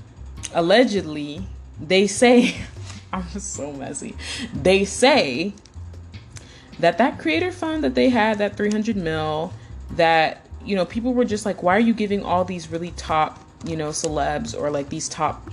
allegedly, 0.53 1.45
they 1.79 2.07
say, 2.07 2.55
I'm 3.13 3.27
so 3.29 3.71
messy. 3.71 4.15
They 4.53 4.83
say 4.83 5.53
that 6.79 6.97
that 6.97 7.19
creator 7.19 7.51
fund 7.51 7.83
that 7.83 7.95
they 7.95 8.09
had, 8.09 8.39
that 8.39 8.57
300 8.57 8.95
mil, 8.95 9.53
that, 9.91 10.45
you 10.65 10.75
know, 10.75 10.85
people 10.85 11.13
were 11.13 11.25
just 11.25 11.45
like, 11.45 11.61
why 11.61 11.75
are 11.75 11.79
you 11.79 11.93
giving 11.93 12.23
all 12.23 12.43
these 12.43 12.71
really 12.71 12.91
top, 12.91 13.43
you 13.65 13.75
know, 13.75 13.89
celebs 13.89 14.59
or 14.59 14.69
like 14.69 14.89
these 14.89 15.07
top 15.07 15.49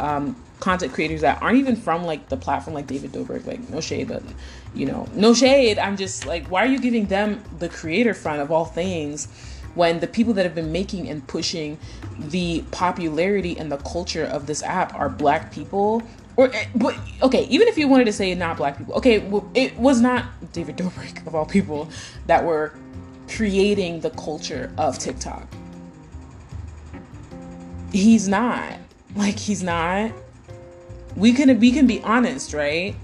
um, 0.00 0.36
content 0.60 0.92
creators 0.92 1.20
that 1.20 1.42
aren't 1.42 1.58
even 1.58 1.76
from 1.76 2.04
like 2.04 2.28
the 2.28 2.36
platform 2.36 2.74
like 2.74 2.86
David 2.86 3.12
Dobrik, 3.12 3.46
like 3.46 3.68
no 3.68 3.80
shade, 3.80 4.08
but 4.08 4.22
you 4.74 4.86
know, 4.86 5.08
no 5.14 5.34
shade. 5.34 5.78
I'm 5.78 5.96
just 5.96 6.26
like, 6.26 6.46
why 6.46 6.62
are 6.62 6.68
you 6.68 6.78
giving 6.78 7.06
them 7.06 7.42
the 7.58 7.68
creator 7.68 8.14
front 8.14 8.40
of 8.40 8.50
all 8.50 8.64
things 8.64 9.28
when 9.74 10.00
the 10.00 10.06
people 10.06 10.32
that 10.34 10.44
have 10.44 10.54
been 10.54 10.72
making 10.72 11.08
and 11.08 11.26
pushing 11.26 11.78
the 12.18 12.62
popularity 12.70 13.58
and 13.58 13.70
the 13.70 13.78
culture 13.78 14.24
of 14.24 14.46
this 14.46 14.62
app 14.62 14.94
are 14.94 15.08
black 15.08 15.52
people? 15.52 16.02
Or, 16.36 16.54
eh, 16.54 16.66
but 16.74 16.96
okay, 17.22 17.44
even 17.44 17.68
if 17.68 17.76
you 17.76 17.88
wanted 17.88 18.04
to 18.04 18.12
say 18.12 18.34
not 18.34 18.56
black 18.56 18.78
people, 18.78 18.94
okay, 18.94 19.18
well, 19.18 19.50
it 19.54 19.76
was 19.76 20.00
not 20.00 20.26
David 20.52 20.76
Dobrik 20.76 21.26
of 21.26 21.34
all 21.34 21.46
people 21.46 21.88
that 22.26 22.44
were 22.44 22.72
creating 23.28 24.00
the 24.00 24.10
culture 24.10 24.72
of 24.78 24.98
TikTok. 24.98 25.46
He's 27.92 28.28
not. 28.28 28.78
Like 29.16 29.38
he's 29.38 29.62
not. 29.62 30.12
We 31.16 31.32
can 31.32 31.58
we 31.58 31.72
can 31.72 31.86
be 31.86 32.00
honest, 32.02 32.54
right? 32.54 32.94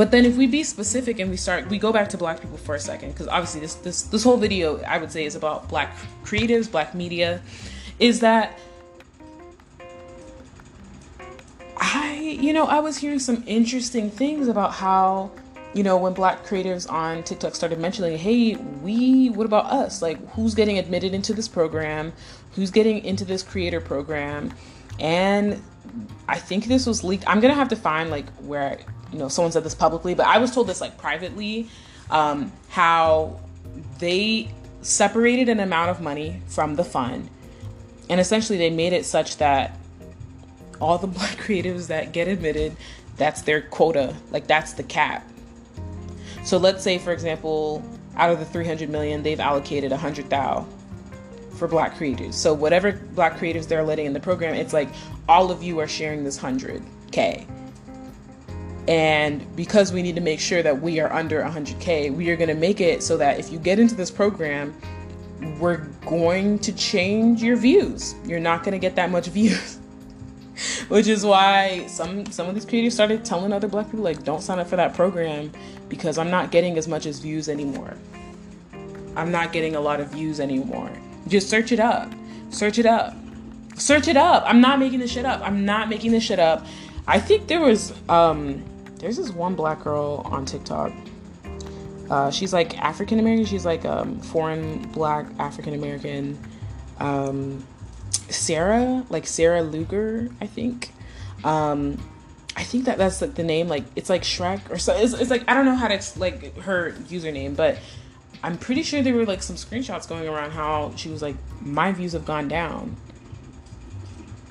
But 0.00 0.12
then 0.12 0.24
if 0.24 0.38
we 0.38 0.46
be 0.46 0.64
specific 0.64 1.18
and 1.18 1.30
we 1.30 1.36
start 1.36 1.68
we 1.68 1.78
go 1.78 1.92
back 1.92 2.08
to 2.08 2.16
black 2.16 2.40
people 2.40 2.56
for 2.56 2.74
a 2.74 2.80
second 2.80 3.10
because 3.10 3.28
obviously 3.28 3.60
this 3.60 3.74
this 3.74 4.00
this 4.04 4.24
whole 4.24 4.38
video 4.38 4.80
I 4.84 4.96
would 4.96 5.12
say 5.12 5.26
is 5.26 5.34
about 5.34 5.68
black 5.68 5.94
creatives, 6.24 6.72
black 6.72 6.94
media 6.94 7.42
is 7.98 8.20
that 8.20 8.58
I 11.76 12.38
you 12.40 12.54
know, 12.54 12.64
I 12.64 12.80
was 12.80 12.96
hearing 12.96 13.18
some 13.18 13.44
interesting 13.46 14.10
things 14.10 14.48
about 14.48 14.72
how 14.72 15.32
you 15.74 15.82
know, 15.82 15.98
when 15.98 16.14
black 16.14 16.46
creatives 16.46 16.90
on 16.90 17.22
TikTok 17.22 17.54
started 17.54 17.78
mentioning, 17.78 18.16
hey, 18.16 18.56
we, 18.56 19.28
what 19.28 19.44
about 19.44 19.66
us? 19.66 20.02
Like, 20.02 20.18
who's 20.30 20.54
getting 20.54 20.78
admitted 20.78 21.14
into 21.14 21.32
this 21.32 21.46
program? 21.46 22.12
Who's 22.54 22.72
getting 22.72 23.04
into 23.04 23.24
this 23.26 23.42
creator 23.42 23.80
program? 23.82 24.52
And 24.98 25.62
I 26.26 26.38
think 26.38 26.64
this 26.64 26.86
was 26.86 27.04
leaked. 27.04 27.24
I'm 27.28 27.38
gonna 27.38 27.54
have 27.54 27.68
to 27.68 27.76
find 27.76 28.10
like 28.10 28.30
where 28.38 28.80
you 29.12 29.18
know 29.18 29.28
someone 29.28 29.52
said 29.52 29.64
this 29.64 29.74
publicly, 29.74 30.14
but 30.14 30.26
I 30.26 30.38
was 30.38 30.52
told 30.52 30.66
this 30.66 30.80
like 30.80 30.98
privately. 30.98 31.68
Um, 32.10 32.52
how 32.70 33.38
they 34.00 34.52
separated 34.82 35.48
an 35.48 35.60
amount 35.60 35.90
of 35.90 36.00
money 36.00 36.42
from 36.48 36.74
the 36.74 36.82
fund, 36.82 37.30
and 38.08 38.20
essentially 38.20 38.58
they 38.58 38.70
made 38.70 38.92
it 38.92 39.04
such 39.04 39.36
that 39.36 39.78
all 40.80 40.98
the 40.98 41.06
black 41.18 41.36
creatives 41.36 41.86
that 41.88 42.12
get 42.12 42.26
admitted, 42.26 42.76
that's 43.16 43.42
their 43.42 43.60
quota. 43.60 44.14
Like 44.30 44.46
that's 44.46 44.72
the 44.72 44.82
cap. 44.82 45.26
So 46.44 46.56
let's 46.56 46.82
say, 46.82 46.98
for 46.98 47.12
example, 47.12 47.84
out 48.16 48.30
of 48.30 48.38
the 48.38 48.44
300 48.44 48.88
million, 48.88 49.22
they've 49.22 49.40
allocated 49.40 49.90
100 49.90 50.30
thou 50.30 50.66
for 51.54 51.68
black 51.68 51.96
creators. 51.96 52.34
So 52.34 52.54
whatever 52.54 52.92
black 52.92 53.36
creators 53.36 53.66
they're 53.66 53.84
letting 53.84 54.06
in 54.06 54.12
the 54.14 54.20
program, 54.20 54.54
it's 54.54 54.72
like 54.72 54.88
all 55.28 55.50
of 55.50 55.62
you 55.62 55.78
are 55.78 55.86
sharing 55.86 56.24
this 56.24 56.38
100k. 56.38 57.46
And 58.90 59.46
because 59.54 59.92
we 59.92 60.02
need 60.02 60.16
to 60.16 60.20
make 60.20 60.40
sure 60.40 60.64
that 60.64 60.82
we 60.82 60.98
are 60.98 61.12
under 61.12 61.40
100k, 61.42 62.12
we 62.12 62.28
are 62.30 62.36
going 62.36 62.48
to 62.48 62.56
make 62.56 62.80
it 62.80 63.04
so 63.04 63.16
that 63.18 63.38
if 63.38 63.52
you 63.52 63.58
get 63.60 63.78
into 63.78 63.94
this 63.94 64.10
program, 64.10 64.74
we're 65.60 65.86
going 66.04 66.58
to 66.58 66.72
change 66.72 67.40
your 67.40 67.54
views. 67.54 68.16
You're 68.24 68.40
not 68.40 68.64
going 68.64 68.72
to 68.72 68.80
get 68.80 68.96
that 68.96 69.12
much 69.12 69.26
views. 69.28 69.78
Which 70.88 71.06
is 71.06 71.24
why 71.24 71.86
some 71.86 72.26
some 72.26 72.48
of 72.48 72.54
these 72.54 72.64
creators 72.66 72.92
started 72.92 73.24
telling 73.24 73.52
other 73.52 73.68
black 73.68 73.86
people 73.86 74.00
like 74.00 74.24
don't 74.24 74.42
sign 74.42 74.58
up 74.58 74.66
for 74.66 74.76
that 74.76 74.92
program 74.92 75.52
because 75.88 76.18
I'm 76.18 76.30
not 76.30 76.50
getting 76.50 76.76
as 76.76 76.86
much 76.88 77.06
as 77.06 77.20
views 77.20 77.48
anymore. 77.48 77.96
I'm 79.16 79.30
not 79.30 79.52
getting 79.52 79.76
a 79.76 79.80
lot 79.80 80.00
of 80.00 80.08
views 80.08 80.40
anymore. 80.40 80.90
Just 81.28 81.48
search 81.48 81.70
it 81.70 81.78
up. 81.78 82.12
Search 82.50 82.78
it 82.78 82.86
up. 82.86 83.14
Search 83.76 84.08
it 84.08 84.16
up. 84.16 84.42
I'm 84.46 84.60
not 84.60 84.80
making 84.80 84.98
this 84.98 85.12
shit 85.12 85.24
up. 85.24 85.40
I'm 85.42 85.64
not 85.64 85.88
making 85.88 86.10
this 86.10 86.24
shit 86.24 86.40
up. 86.40 86.66
I 87.06 87.20
think 87.20 87.46
there 87.46 87.60
was 87.60 87.94
um 88.08 88.64
there's 89.00 89.16
this 89.16 89.30
one 89.30 89.54
black 89.54 89.82
girl 89.82 90.22
on 90.26 90.44
TikTok. 90.44 90.92
Uh, 92.08 92.30
she's 92.30 92.52
like 92.52 92.78
African 92.78 93.18
American. 93.18 93.46
She's 93.46 93.64
like 93.64 93.84
um 93.84 94.20
foreign 94.20 94.82
black 94.92 95.26
African 95.38 95.74
American. 95.74 96.38
Um, 96.98 97.66
Sarah, 98.28 99.04
like 99.08 99.26
Sarah 99.26 99.62
Luger, 99.62 100.30
I 100.40 100.46
think. 100.46 100.92
Um, 101.44 101.98
I 102.56 102.62
think 102.62 102.84
that 102.84 102.98
that's 102.98 103.20
like 103.22 103.34
the 103.34 103.42
name. 103.42 103.68
Like 103.68 103.84
it's 103.96 104.10
like 104.10 104.22
Shrek 104.22 104.70
or 104.70 104.78
so. 104.78 104.96
It's, 104.96 105.14
it's 105.14 105.30
like 105.30 105.44
I 105.48 105.54
don't 105.54 105.64
know 105.64 105.76
how 105.76 105.88
to 105.88 106.18
like 106.18 106.56
her 106.58 106.92
username, 107.08 107.56
but 107.56 107.78
I'm 108.42 108.58
pretty 108.58 108.82
sure 108.82 109.02
there 109.02 109.14
were 109.14 109.26
like 109.26 109.42
some 109.42 109.56
screenshots 109.56 110.08
going 110.08 110.28
around 110.28 110.50
how 110.52 110.92
she 110.96 111.08
was 111.10 111.22
like, 111.22 111.36
my 111.60 111.92
views 111.92 112.12
have 112.12 112.24
gone 112.24 112.48
down. 112.48 112.96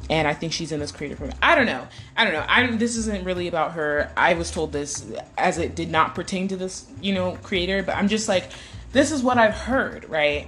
And 0.09 0.27
I 0.27 0.33
think 0.33 0.53
she's 0.53 0.71
in 0.71 0.79
this 0.79 0.91
creator 0.91 1.15
program. 1.15 1.37
I 1.41 1.53
don't 1.53 1.67
know. 1.67 1.87
I 2.17 2.23
don't 2.23 2.33
know. 2.33 2.45
I 2.47 2.65
this 2.77 2.95
isn't 2.95 3.23
really 3.25 3.47
about 3.47 3.73
her. 3.73 4.11
I 4.17 4.33
was 4.33 4.49
told 4.49 4.71
this 4.71 5.05
as 5.37 5.57
it 5.59 5.75
did 5.75 5.89
not 5.89 6.15
pertain 6.15 6.47
to 6.47 6.57
this, 6.57 6.87
you 6.99 7.13
know, 7.13 7.37
creator, 7.43 7.83
but 7.83 7.95
I'm 7.95 8.07
just 8.07 8.27
like, 8.27 8.49
this 8.91 9.11
is 9.11 9.21
what 9.21 9.37
I've 9.37 9.53
heard, 9.53 10.09
right? 10.09 10.47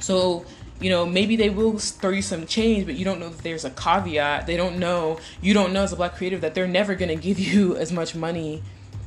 So, 0.00 0.46
you 0.80 0.90
know, 0.90 1.04
maybe 1.04 1.34
they 1.34 1.50
will 1.50 1.78
throw 1.78 2.10
you 2.10 2.22
some 2.22 2.46
change, 2.46 2.86
but 2.86 2.94
you 2.94 3.04
don't 3.04 3.18
know 3.18 3.30
that 3.30 3.42
there's 3.42 3.64
a 3.64 3.70
caveat. 3.70 4.46
They 4.46 4.56
don't 4.56 4.78
know, 4.78 5.18
you 5.42 5.54
don't 5.54 5.72
know 5.72 5.82
as 5.82 5.92
a 5.92 5.96
black 5.96 6.14
creative 6.14 6.40
that 6.42 6.54
they're 6.54 6.68
never 6.68 6.94
gonna 6.94 7.16
give 7.16 7.38
you 7.40 7.76
as 7.76 7.92
much 7.92 8.14
money 8.14 8.62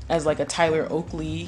as 0.10 0.26
like 0.26 0.40
a 0.40 0.46
Tyler 0.46 0.86
Oakley 0.90 1.48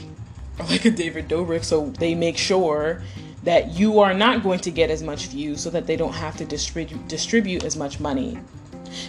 or 0.58 0.66
like 0.66 0.86
a 0.86 0.92
David 0.92 1.28
Dobrik, 1.28 1.64
so 1.64 1.88
they 1.90 2.16
make 2.16 2.38
sure 2.38 3.02
that 3.44 3.74
you 3.74 4.00
are 4.00 4.14
not 4.14 4.44
going 4.44 4.60
to 4.60 4.72
get 4.72 4.90
as 4.90 5.04
much 5.04 5.28
views 5.28 5.62
so 5.62 5.70
that 5.70 5.86
they 5.86 5.96
don't 5.96 6.14
have 6.14 6.38
to 6.38 6.46
distribute 6.46 7.08
distribute 7.08 7.64
as 7.64 7.76
much 7.76 8.00
money. 8.00 8.40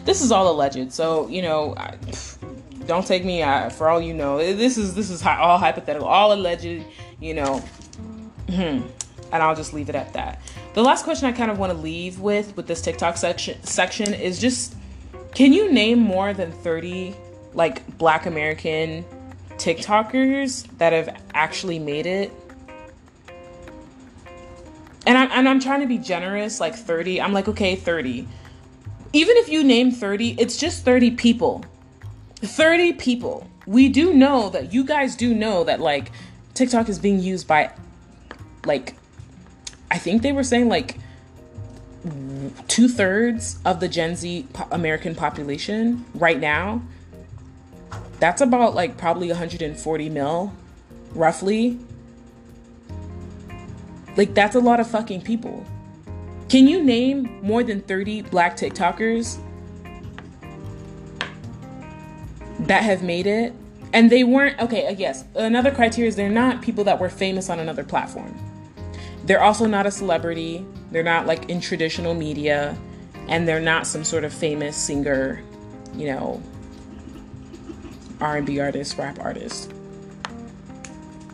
This 0.04 0.22
is 0.22 0.32
all 0.32 0.50
alleged, 0.50 0.92
so 0.92 1.28
you 1.28 1.42
know, 1.42 1.74
I, 1.76 1.96
don't 2.86 3.06
take 3.06 3.24
me 3.24 3.42
uh, 3.42 3.70
for 3.70 3.88
all 3.88 4.00
you 4.00 4.14
know. 4.14 4.38
This 4.38 4.76
is 4.76 4.94
this 4.94 5.10
is 5.10 5.24
all 5.24 5.58
hypothetical, 5.58 6.06
all 6.06 6.32
alleged, 6.32 6.84
you 7.20 7.34
know. 7.34 7.62
Hmm. 8.50 8.82
and 9.32 9.42
I'll 9.42 9.56
just 9.56 9.72
leave 9.72 9.88
it 9.88 9.94
at 9.94 10.12
that. 10.12 10.40
The 10.74 10.82
last 10.82 11.04
question 11.04 11.26
I 11.26 11.32
kind 11.32 11.50
of 11.50 11.58
want 11.58 11.72
to 11.72 11.78
leave 11.78 12.20
with 12.20 12.56
with 12.56 12.66
this 12.66 12.80
TikTok 12.80 13.16
section 13.16 13.62
section 13.64 14.12
is 14.12 14.38
just 14.38 14.76
can 15.34 15.52
you 15.52 15.72
name 15.72 15.98
more 15.98 16.32
than 16.32 16.52
30 16.52 17.14
like 17.54 17.98
black 17.98 18.26
American 18.26 19.04
TikTokers 19.56 20.66
that 20.78 20.92
have 20.92 21.16
actually 21.32 21.78
made 21.78 22.06
it. 22.06 22.32
And 25.06 25.18
I'm, 25.18 25.30
and 25.32 25.48
I'm 25.48 25.60
trying 25.60 25.80
to 25.80 25.86
be 25.86 25.98
generous, 25.98 26.60
like 26.60 26.74
30. 26.74 27.20
I'm 27.20 27.32
like, 27.32 27.48
okay, 27.48 27.76
30. 27.76 28.26
Even 29.12 29.36
if 29.36 29.48
you 29.48 29.62
name 29.62 29.90
30, 29.90 30.36
it's 30.40 30.56
just 30.56 30.84
30 30.84 31.12
people. 31.12 31.64
30 32.36 32.94
people. 32.94 33.48
We 33.66 33.88
do 33.88 34.12
know 34.12 34.48
that 34.50 34.72
you 34.72 34.84
guys 34.84 35.16
do 35.16 35.34
know 35.34 35.64
that 35.64 35.80
like 35.80 36.10
TikTok 36.54 36.88
is 36.88 36.98
being 36.98 37.20
used 37.20 37.46
by 37.46 37.72
like, 38.66 38.94
I 39.90 39.98
think 39.98 40.22
they 40.22 40.32
were 40.32 40.44
saying 40.44 40.68
like 40.68 40.98
two 42.68 42.88
thirds 42.88 43.58
of 43.64 43.80
the 43.80 43.88
Gen 43.88 44.16
Z 44.16 44.46
American 44.70 45.14
population 45.14 46.04
right 46.14 46.38
now 46.38 46.82
that's 48.20 48.40
about 48.40 48.74
like 48.74 48.96
probably 48.96 49.28
140 49.28 50.08
mil, 50.08 50.52
roughly. 51.14 51.78
Like, 54.16 54.34
that's 54.34 54.54
a 54.54 54.60
lot 54.60 54.80
of 54.80 54.86
fucking 54.88 55.22
people. 55.22 55.64
Can 56.48 56.68
you 56.68 56.82
name 56.82 57.40
more 57.42 57.62
than 57.64 57.80
30 57.80 58.22
black 58.22 58.56
TikTokers 58.56 59.38
that 62.60 62.82
have 62.82 63.02
made 63.02 63.26
it? 63.26 63.52
And 63.92 64.10
they 64.10 64.24
weren't, 64.24 64.60
okay, 64.60 64.86
uh, 64.88 64.90
yes, 64.92 65.24
another 65.34 65.70
criteria 65.70 66.08
is 66.08 66.16
they're 66.16 66.28
not 66.28 66.62
people 66.62 66.84
that 66.84 66.98
were 67.00 67.08
famous 67.08 67.48
on 67.48 67.60
another 67.60 67.84
platform. 67.84 68.34
They're 69.24 69.42
also 69.42 69.66
not 69.66 69.86
a 69.86 69.90
celebrity. 69.90 70.66
They're 70.90 71.02
not 71.02 71.26
like 71.26 71.48
in 71.48 71.60
traditional 71.60 72.14
media. 72.14 72.76
and 73.28 73.48
they're 73.48 73.60
not 73.60 73.86
some 73.86 74.04
sort 74.04 74.24
of 74.24 74.32
famous 74.32 74.76
singer, 74.76 75.42
you 75.94 76.06
know, 76.06 76.42
R&B 78.20 78.60
artist, 78.60 78.98
rap 78.98 79.18
artist. 79.18 79.72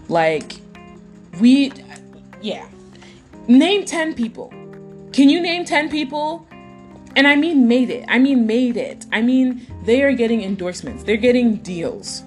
Like 0.09 0.53
we 1.40 1.73
yeah. 2.40 2.68
Name 3.48 3.85
10 3.85 4.14
people. 4.14 4.53
Can 5.12 5.29
you 5.29 5.40
name 5.40 5.64
10 5.64 5.90
people? 5.90 6.46
And 7.16 7.26
I 7.26 7.37
mean 7.37 7.66
made 7.66 7.90
it. 7.90 8.05
I 8.09 8.18
mean 8.18 8.46
made 8.46 8.76
it. 8.76 9.07
I 9.12 9.22
mean 9.22 9.66
they 9.85 10.03
are 10.03 10.12
getting 10.12 10.42
endorsements. 10.42 11.03
They're 11.03 11.16
getting 11.16 11.57
deals. 11.57 12.22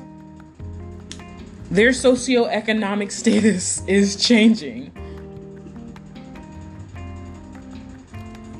Their 1.72 1.90
socioeconomic 1.90 3.12
status 3.12 3.84
is 3.88 4.16
changing. 4.16 4.92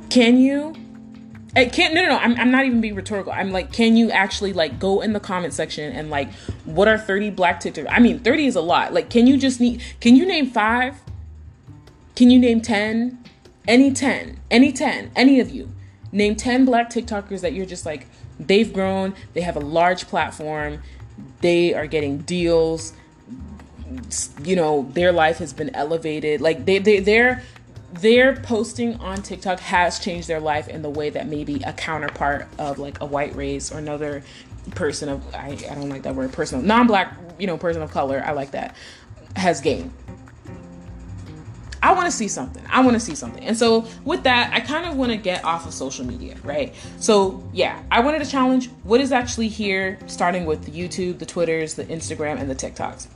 Can 0.10 0.38
you? 0.38 0.76
Eh, 1.56 1.62
I 1.62 1.66
can't. 1.66 1.94
No, 1.94 2.04
no, 2.04 2.10
no. 2.10 2.18
I'm, 2.18 2.36
I'm 2.40 2.52
not 2.52 2.66
even 2.66 2.82
being 2.82 2.96
rhetorical. 2.96 3.32
I'm 3.32 3.52
like, 3.52 3.72
can 3.74 3.98
you 3.98 4.12
actually 4.12 4.54
like 4.54 4.80
go 4.80 5.02
in 5.02 5.14
the 5.14 5.20
comment 5.20 5.54
section 5.54 5.92
and 5.92 6.10
like, 6.10 6.32
what 6.66 6.88
are 6.88 6.98
30 6.98 7.32
black 7.32 7.60
TikTok? 7.60 7.86
I 7.90 8.00
mean, 8.00 8.20
30 8.20 8.46
is 8.46 8.56
a 8.56 8.62
lot. 8.62 8.94
Like, 8.94 9.10
can 9.10 9.28
you 9.28 9.38
just 9.38 9.60
need? 9.60 9.84
Can 10.00 10.16
you 10.16 10.26
name 10.26 10.50
five? 10.50 10.96
Can 12.16 12.30
you 12.30 12.40
name 12.40 12.62
10? 12.62 13.24
Any 13.68 13.92
10? 13.92 14.40
Any 14.52 14.72
10? 14.72 15.12
Any 15.16 15.40
of 15.40 15.50
you? 15.50 15.70
Name 16.12 16.36
10 16.36 16.66
black 16.66 16.90
TikTokers 16.90 17.42
that 17.42 17.54
you're 17.54 17.66
just 17.66 17.86
like, 17.86 18.08
they've 18.40 18.72
grown. 18.72 19.16
They 19.34 19.42
have 19.42 19.56
a 19.56 19.62
large 19.62 20.08
platform. 20.08 20.82
They 21.42 21.74
are 21.74 21.88
getting 21.88 22.20
deals. 22.20 22.94
You 24.44 24.56
know, 24.56 24.90
their 24.92 25.12
life 25.12 25.38
has 25.40 25.54
been 25.54 25.74
elevated. 25.76 26.42
Like 26.42 26.66
they 26.66 26.80
they 26.80 27.00
they're 27.00 27.44
their 27.94 28.36
posting 28.36 28.96
on 28.96 29.22
TikTok 29.22 29.60
has 29.60 30.00
changed 30.00 30.28
their 30.28 30.40
life 30.40 30.68
in 30.68 30.82
the 30.82 30.90
way 30.90 31.10
that 31.12 31.28
maybe 31.28 31.62
a 31.66 31.74
counterpart 31.74 32.48
of 32.58 32.80
like 32.80 33.00
a 33.02 33.06
white 33.06 33.36
race 33.36 33.72
or 33.72 33.78
another 33.78 34.24
person 34.72 35.10
of 35.10 35.36
I, 35.36 35.58
I 35.70 35.76
don't 35.76 35.90
like 35.90 36.04
that 36.04 36.16
word 36.16 36.32
person 36.32 36.60
of 36.60 36.66
non-black 36.66 37.14
you 37.38 37.46
know 37.46 37.58
person 37.58 37.82
of 37.82 37.92
color 37.92 38.24
I 38.26 38.32
like 38.32 38.52
that 38.52 38.76
has 39.36 39.62
gained. 39.62 39.92
I 41.84 41.92
want 41.92 42.06
to 42.06 42.12
see 42.12 42.30
something. 42.30 42.64
I 42.70 42.82
want 42.82 42.94
to 42.94 43.00
see 43.00 43.14
something. 43.14 43.44
And 43.44 43.58
so 43.58 43.86
with 44.06 44.24
that, 44.24 44.54
I 44.54 44.62
kind 44.62 44.86
of 44.86 44.96
want 44.96 45.12
to 45.12 45.18
get 45.18 45.44
off 45.44 45.68
of 45.68 45.74
social 45.74 46.06
media, 46.06 46.38
right? 46.42 46.74
So 46.98 47.44
yeah, 47.52 47.84
I 47.92 48.00
wanted 48.00 48.24
to 48.24 48.26
challenge 48.26 48.70
what 48.84 49.02
is 49.02 49.12
actually 49.12 49.50
here, 49.50 50.00
starting 50.08 50.46
with 50.46 50.64
the 50.64 50.72
YouTube, 50.72 51.20
the 51.20 51.26
Twitters, 51.26 51.74
the 51.74 51.84
Instagram, 51.86 52.40
and 52.40 52.50
the 52.50 52.56
TikToks. 52.56 53.08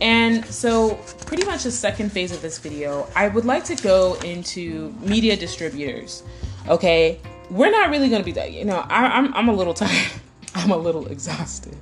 And 0.00 0.44
so, 0.46 0.94
pretty 1.26 1.44
much 1.44 1.64
the 1.64 1.70
second 1.70 2.10
phase 2.10 2.30
of 2.30 2.40
this 2.40 2.58
video, 2.58 3.06
I 3.16 3.28
would 3.28 3.44
like 3.44 3.64
to 3.64 3.76
go 3.76 4.14
into 4.24 4.94
media 5.00 5.36
distributors. 5.36 6.22
Okay, 6.68 7.20
we're 7.50 7.70
not 7.70 7.90
really 7.90 8.08
going 8.08 8.20
to 8.20 8.24
be 8.24 8.32
that. 8.32 8.52
You 8.52 8.64
know, 8.64 8.78
I, 8.88 9.06
I'm 9.06 9.34
I'm 9.34 9.48
a 9.48 9.52
little 9.52 9.74
tired. 9.84 10.12
I'm 10.54 10.70
a 10.70 10.76
little 10.76 11.06
exhausted. 11.08 11.76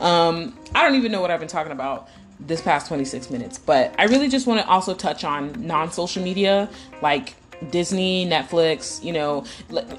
Um, 0.00 0.58
I 0.74 0.82
don't 0.82 0.96
even 0.96 1.12
know 1.12 1.20
what 1.20 1.30
I've 1.30 1.40
been 1.40 1.48
talking 1.48 1.72
about 1.72 2.08
this 2.46 2.60
past 2.60 2.88
26 2.88 3.30
minutes, 3.30 3.58
but 3.58 3.94
I 3.98 4.04
really 4.04 4.28
just 4.28 4.46
want 4.46 4.60
to 4.60 4.66
also 4.66 4.94
touch 4.94 5.24
on 5.24 5.66
non-social 5.66 6.22
media 6.22 6.68
like 7.02 7.34
Disney, 7.70 8.26
Netflix, 8.26 9.04
you 9.04 9.12
know, 9.12 9.44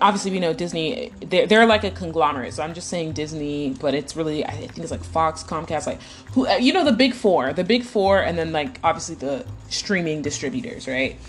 obviously 0.02 0.32
we 0.32 0.40
know 0.40 0.54
Disney, 0.54 1.12
they're, 1.20 1.46
they're 1.46 1.66
like 1.66 1.84
a 1.84 1.92
conglomerate. 1.92 2.54
So 2.56 2.64
I'm 2.64 2.74
just 2.74 2.88
saying 2.88 3.14
Disney, 3.14 3.76
but 3.80 3.94
it's 3.94 4.16
really, 4.16 4.44
I 4.44 4.52
think 4.52 4.78
it's 4.78 4.92
like 4.92 5.04
Fox, 5.04 5.44
Comcast, 5.44 5.86
like 5.86 6.02
who, 6.34 6.50
you 6.58 6.74
know, 6.74 6.84
the 6.84 6.92
big 6.92 7.14
four, 7.14 7.54
the 7.54 7.64
big 7.64 7.84
four, 7.84 8.22
and 8.22 8.38
then 8.38 8.52
like 8.52 8.80
obviously 8.84 9.16
the 9.16 9.46
streaming 9.70 10.22
distributors, 10.22 10.88
right? 10.88 11.20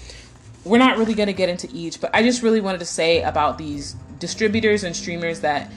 We're 0.64 0.79
not 0.79 0.96
really 0.96 1.14
going 1.14 1.27
to 1.27 1.35
get 1.35 1.48
into 1.48 1.68
each, 1.72 2.01
but 2.01 2.14
I 2.14 2.22
just 2.22 2.42
really 2.42 2.61
wanted 2.61 2.79
to 2.79 2.87
say 2.87 3.22
about 3.22 3.59
these 3.59 3.94
distributors 4.18 4.85
and 4.85 4.94
streamers 4.96 5.40
that 5.40 5.70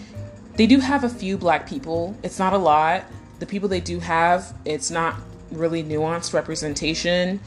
they 0.55 0.67
do 0.67 0.79
have 0.79 1.03
a 1.03 1.09
few 1.09 1.37
black 1.37 1.67
people. 1.67 2.15
It's 2.23 2.39
not 2.39 2.53
a 2.53 2.57
lot. 2.57 3.03
The 3.39 3.45
people 3.45 3.67
they 3.69 3.81
do 3.81 3.99
have, 3.99 4.53
it's 4.65 4.89
not 4.89 5.15
really 5.51 5.83
nuanced 5.83 6.33
representation. 6.33 7.39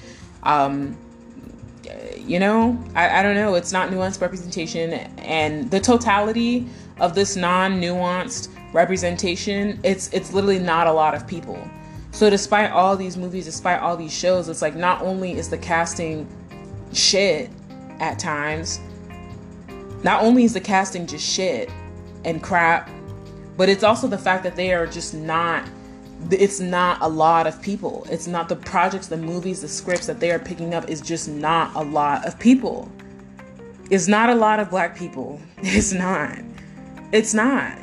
Um, 0.42 0.96
you 2.18 2.38
know, 2.38 2.82
I, 2.94 3.20
I 3.20 3.22
don't 3.22 3.34
know. 3.34 3.54
It's 3.54 3.72
not 3.72 3.90
nuanced 3.90 4.20
representation, 4.20 4.92
and 4.92 5.70
the 5.70 5.80
totality 5.80 6.66
of 7.00 7.14
this 7.14 7.36
non-nuanced 7.36 8.48
representation, 8.72 9.80
it's 9.82 10.12
it's 10.12 10.32
literally 10.32 10.58
not 10.58 10.86
a 10.86 10.92
lot 10.92 11.14
of 11.14 11.26
people. 11.26 11.58
So 12.10 12.28
despite 12.28 12.70
all 12.70 12.96
these 12.96 13.16
movies, 13.16 13.44
despite 13.44 13.80
all 13.80 13.96
these 13.96 14.12
shows, 14.12 14.48
it's 14.48 14.62
like 14.62 14.74
not 14.74 15.02
only 15.02 15.32
is 15.32 15.48
the 15.48 15.58
casting 15.58 16.26
shit 16.92 17.50
at 18.00 18.18
times, 18.18 18.80
not 20.02 20.22
only 20.22 20.44
is 20.44 20.52
the 20.52 20.60
casting 20.60 21.06
just 21.06 21.24
shit 21.26 21.70
and 22.24 22.42
crap, 22.42 22.90
but 23.56 23.68
it's 23.68 23.84
also 23.84 24.06
the 24.06 24.18
fact 24.18 24.42
that 24.44 24.56
they 24.56 24.72
are 24.72 24.86
just 24.86 25.14
not 25.14 25.68
it's 26.30 26.60
not 26.60 26.98
a 27.00 27.08
lot 27.08 27.46
of 27.46 27.60
people. 27.62 28.06
It's 28.10 28.26
not 28.26 28.48
the 28.48 28.56
projects, 28.56 29.06
the 29.06 29.16
movies, 29.16 29.62
the 29.62 29.68
scripts 29.68 30.06
that 30.06 30.20
they 30.20 30.30
are 30.30 30.38
picking 30.38 30.74
up 30.74 30.88
is 30.88 31.00
just 31.00 31.28
not 31.28 31.74
a 31.74 31.82
lot 31.82 32.26
of 32.26 32.38
people. 32.38 32.90
It's 33.90 34.08
not 34.08 34.28
a 34.28 34.34
lot 34.34 34.60
of 34.60 34.70
black 34.70 34.96
people. 34.96 35.40
It's 35.60 35.92
not. 35.92 36.38
It's 37.12 37.34
not. 37.34 37.78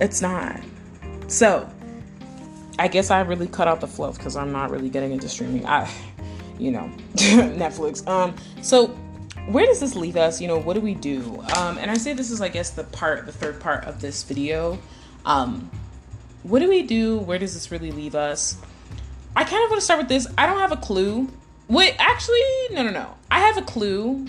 It's 0.00 0.20
not. 0.20 0.60
So, 1.28 1.70
I 2.78 2.88
guess 2.88 3.10
I 3.10 3.20
really 3.20 3.46
cut 3.46 3.68
out 3.68 3.80
the 3.80 3.86
fluff 3.86 4.18
because 4.18 4.36
I'm 4.36 4.52
not 4.52 4.70
really 4.70 4.90
getting 4.90 5.12
into 5.12 5.28
streaming. 5.28 5.66
I, 5.66 5.90
you 6.58 6.70
know, 6.70 6.90
Netflix. 7.14 8.06
Um, 8.08 8.34
so 8.62 8.88
where 9.48 9.66
does 9.66 9.80
this 9.80 9.94
leave 9.94 10.16
us? 10.16 10.40
You 10.40 10.48
know, 10.48 10.58
what 10.58 10.74
do 10.74 10.80
we 10.80 10.94
do? 10.94 11.40
Um, 11.56 11.78
and 11.78 11.90
I 11.90 11.94
say 11.94 12.12
this 12.12 12.30
is, 12.30 12.40
I 12.40 12.48
guess, 12.48 12.70
the 12.70 12.84
part, 12.84 13.26
the 13.26 13.32
third 13.32 13.60
part 13.60 13.84
of 13.84 14.00
this 14.00 14.22
video. 14.22 14.78
Um, 15.26 15.70
what 16.44 16.60
do 16.60 16.68
we 16.68 16.82
do? 16.82 17.18
Where 17.18 17.38
does 17.38 17.52
this 17.52 17.70
really 17.70 17.90
leave 17.90 18.14
us? 18.14 18.56
I 19.34 19.44
kind 19.44 19.62
of 19.64 19.70
want 19.70 19.80
to 19.80 19.84
start 19.84 19.98
with 19.98 20.08
this. 20.08 20.26
I 20.38 20.46
don't 20.46 20.58
have 20.58 20.72
a 20.72 20.76
clue. 20.76 21.28
Wait, 21.68 21.94
actually, 21.98 22.40
no, 22.70 22.82
no, 22.84 22.90
no. 22.90 23.14
I 23.30 23.40
have 23.40 23.58
a 23.58 23.62
clue, 23.62 24.26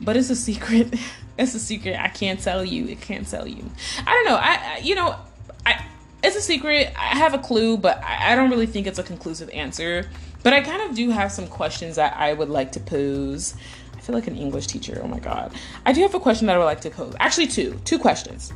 but 0.00 0.16
it's 0.16 0.28
a 0.28 0.36
secret. 0.36 0.92
it's 1.38 1.54
a 1.54 1.60
secret. 1.60 1.96
I 1.96 2.08
can't 2.08 2.40
tell 2.40 2.64
you. 2.64 2.86
It 2.88 3.00
can't 3.00 3.26
tell 3.26 3.46
you. 3.46 3.64
I 4.04 4.12
don't 4.12 4.24
know. 4.26 4.36
I, 4.36 4.80
you 4.82 4.96
know, 4.96 5.16
I. 5.64 5.84
It's 6.24 6.36
a 6.36 6.40
secret. 6.40 6.92
I 6.96 7.16
have 7.16 7.34
a 7.34 7.38
clue, 7.38 7.76
but 7.76 8.02
I, 8.04 8.32
I 8.32 8.36
don't 8.36 8.50
really 8.50 8.66
think 8.66 8.86
it's 8.86 8.98
a 8.98 9.02
conclusive 9.02 9.48
answer. 9.50 10.08
But 10.42 10.52
I 10.52 10.60
kind 10.60 10.82
of 10.90 10.96
do 10.96 11.10
have 11.10 11.30
some 11.30 11.46
questions 11.46 11.96
that 11.96 12.16
I 12.16 12.32
would 12.32 12.48
like 12.48 12.72
to 12.72 12.80
pose. 12.80 13.54
I 13.96 14.00
feel 14.00 14.14
like 14.14 14.26
an 14.26 14.36
English 14.36 14.66
teacher. 14.66 15.00
Oh 15.02 15.06
my 15.06 15.20
god. 15.20 15.52
I 15.86 15.92
do 15.92 16.02
have 16.02 16.14
a 16.14 16.20
question 16.20 16.48
that 16.48 16.56
I 16.56 16.58
would 16.58 16.64
like 16.64 16.80
to 16.80 16.90
pose. 16.90 17.14
Actually, 17.20 17.46
two. 17.46 17.80
Two 17.84 17.98
questions. 17.98 18.52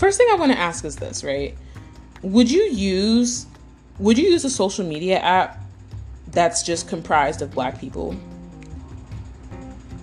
First 0.00 0.16
thing 0.16 0.28
I 0.30 0.34
want 0.36 0.50
to 0.50 0.58
ask 0.58 0.86
is 0.86 0.96
this, 0.96 1.22
right? 1.22 1.54
Would 2.22 2.50
you 2.50 2.62
use 2.62 3.46
would 3.98 4.16
you 4.16 4.30
use 4.30 4.46
a 4.46 4.50
social 4.50 4.82
media 4.82 5.18
app 5.18 5.60
that's 6.28 6.62
just 6.62 6.88
comprised 6.88 7.42
of 7.42 7.50
black 7.50 7.78
people? 7.78 8.16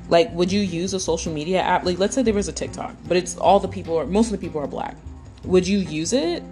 Like, 0.07 0.31
would 0.33 0.51
you 0.51 0.61
use 0.61 0.93
a 0.93 0.99
social 0.99 1.33
media 1.33 1.61
app? 1.61 1.83
Like, 1.83 1.97
let's 1.97 2.13
say 2.13 2.21
there 2.21 2.35
was 2.35 2.47
a 2.47 2.51
TikTok, 2.53 2.95
but 3.07 3.17
it's 3.17 3.37
all 3.37 3.59
the 3.59 3.67
people, 3.67 3.97
are, 3.97 4.05
most 4.05 4.27
of 4.27 4.33
the 4.33 4.37
people 4.37 4.61
are 4.61 4.67
black. 4.67 4.95
Would 5.45 5.67
you 5.67 5.79
use 5.79 6.13
it? 6.13 6.43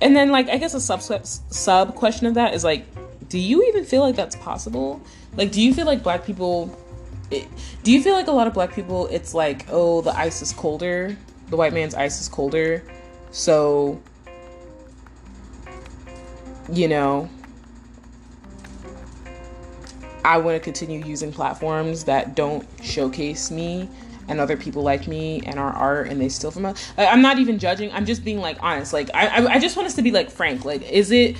And 0.00 0.16
then, 0.16 0.30
like, 0.30 0.48
I 0.48 0.56
guess 0.56 0.72
a 0.72 0.80
sub 0.80 1.02
sub 1.02 1.94
question 1.94 2.26
of 2.26 2.32
that 2.34 2.54
is 2.54 2.64
like, 2.64 2.86
do 3.28 3.38
you 3.38 3.62
even 3.68 3.84
feel 3.84 4.00
like 4.00 4.16
that's 4.16 4.36
possible? 4.36 5.02
Like, 5.36 5.52
do 5.52 5.60
you 5.60 5.74
feel 5.74 5.84
like 5.84 6.02
black 6.02 6.24
people 6.24 6.74
do 7.82 7.92
you 7.92 8.02
feel 8.02 8.14
like 8.14 8.26
a 8.26 8.32
lot 8.32 8.46
of 8.46 8.54
black 8.54 8.74
people 8.74 9.06
it's 9.08 9.34
like 9.34 9.66
oh 9.70 10.00
the 10.02 10.16
ice 10.16 10.42
is 10.42 10.52
colder 10.52 11.16
the 11.48 11.56
white 11.56 11.72
man's 11.72 11.94
ice 11.94 12.20
is 12.20 12.28
colder 12.28 12.82
so 13.30 14.00
you 16.72 16.88
know 16.88 17.28
i 20.24 20.36
want 20.38 20.54
to 20.54 20.60
continue 20.60 21.04
using 21.04 21.32
platforms 21.32 22.04
that 22.04 22.34
don't 22.34 22.66
showcase 22.82 23.50
me 23.50 23.88
and 24.28 24.40
other 24.40 24.56
people 24.56 24.82
like 24.82 25.08
me 25.08 25.42
and 25.46 25.58
our 25.58 25.72
art 25.72 26.08
and 26.08 26.20
they 26.20 26.28
steal 26.28 26.50
from 26.50 26.64
us 26.64 26.92
i'm 26.96 27.22
not 27.22 27.38
even 27.38 27.58
judging 27.58 27.90
i'm 27.92 28.06
just 28.06 28.24
being 28.24 28.38
like 28.38 28.56
honest 28.62 28.92
like 28.92 29.10
i 29.14 29.44
i 29.46 29.58
just 29.58 29.76
want 29.76 29.86
us 29.86 29.94
to 29.94 30.02
be 30.02 30.10
like 30.10 30.30
frank 30.30 30.64
like 30.64 30.82
is 30.90 31.10
it 31.10 31.36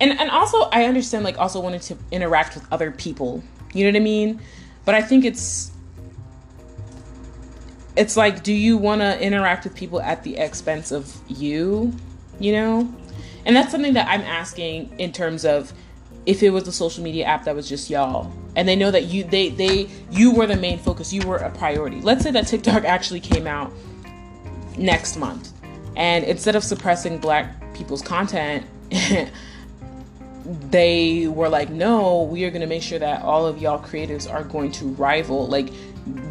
and 0.00 0.18
and 0.18 0.30
also 0.30 0.62
i 0.72 0.84
understand 0.84 1.24
like 1.24 1.38
also 1.38 1.60
wanting 1.60 1.80
to 1.80 1.96
interact 2.10 2.54
with 2.54 2.66
other 2.72 2.90
people 2.90 3.42
you 3.74 3.84
know 3.84 3.90
what 3.90 3.96
i 3.96 4.02
mean 4.02 4.40
but 4.88 4.94
I 4.94 5.02
think 5.02 5.26
it's 5.26 5.70
it's 7.94 8.16
like 8.16 8.42
do 8.42 8.54
you 8.54 8.78
want 8.78 9.02
to 9.02 9.20
interact 9.20 9.64
with 9.64 9.74
people 9.74 10.00
at 10.00 10.22
the 10.22 10.38
expense 10.38 10.92
of 10.92 11.14
you, 11.28 11.92
you 12.40 12.52
know? 12.52 12.90
And 13.44 13.54
that's 13.54 13.70
something 13.70 13.92
that 13.92 14.08
I'm 14.08 14.22
asking 14.22 14.98
in 14.98 15.12
terms 15.12 15.44
of 15.44 15.74
if 16.24 16.42
it 16.42 16.48
was 16.48 16.66
a 16.66 16.72
social 16.72 17.04
media 17.04 17.26
app 17.26 17.44
that 17.44 17.54
was 17.54 17.68
just 17.68 17.90
y'all 17.90 18.32
and 18.56 18.66
they 18.66 18.76
know 18.76 18.90
that 18.90 19.04
you 19.04 19.24
they 19.24 19.50
they 19.50 19.90
you 20.10 20.32
were 20.32 20.46
the 20.46 20.56
main 20.56 20.78
focus, 20.78 21.12
you 21.12 21.20
were 21.28 21.36
a 21.36 21.50
priority. 21.50 22.00
Let's 22.00 22.22
say 22.22 22.30
that 22.30 22.46
TikTok 22.46 22.84
actually 22.86 23.20
came 23.20 23.46
out 23.46 23.70
next 24.78 25.18
month 25.18 25.52
and 25.96 26.24
instead 26.24 26.56
of 26.56 26.64
suppressing 26.64 27.18
black 27.18 27.74
people's 27.74 28.00
content 28.00 28.64
they 30.48 31.26
were 31.28 31.48
like, 31.48 31.68
no, 31.68 32.22
we 32.22 32.44
are 32.44 32.50
going 32.50 32.62
to 32.62 32.66
make 32.66 32.82
sure 32.82 32.98
that 32.98 33.22
all 33.22 33.46
of 33.46 33.58
y'all 33.58 33.78
creatives 33.78 34.32
are 34.32 34.42
going 34.44 34.72
to 34.72 34.86
rival. 34.94 35.46
Like, 35.46 35.68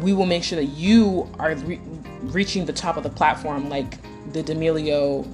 we 0.02 0.12
will 0.12 0.26
make 0.26 0.42
sure 0.42 0.56
that 0.56 0.66
you 0.66 1.30
are 1.38 1.54
re- 1.54 1.80
reaching 2.22 2.64
the 2.64 2.72
top 2.72 2.96
of 2.96 3.04
the 3.04 3.10
platform, 3.10 3.68
like 3.68 3.98
the 4.32 4.42
D'Amelio, 4.42 5.26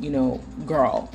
you 0.00 0.10
know, 0.10 0.40
girl. 0.64 1.10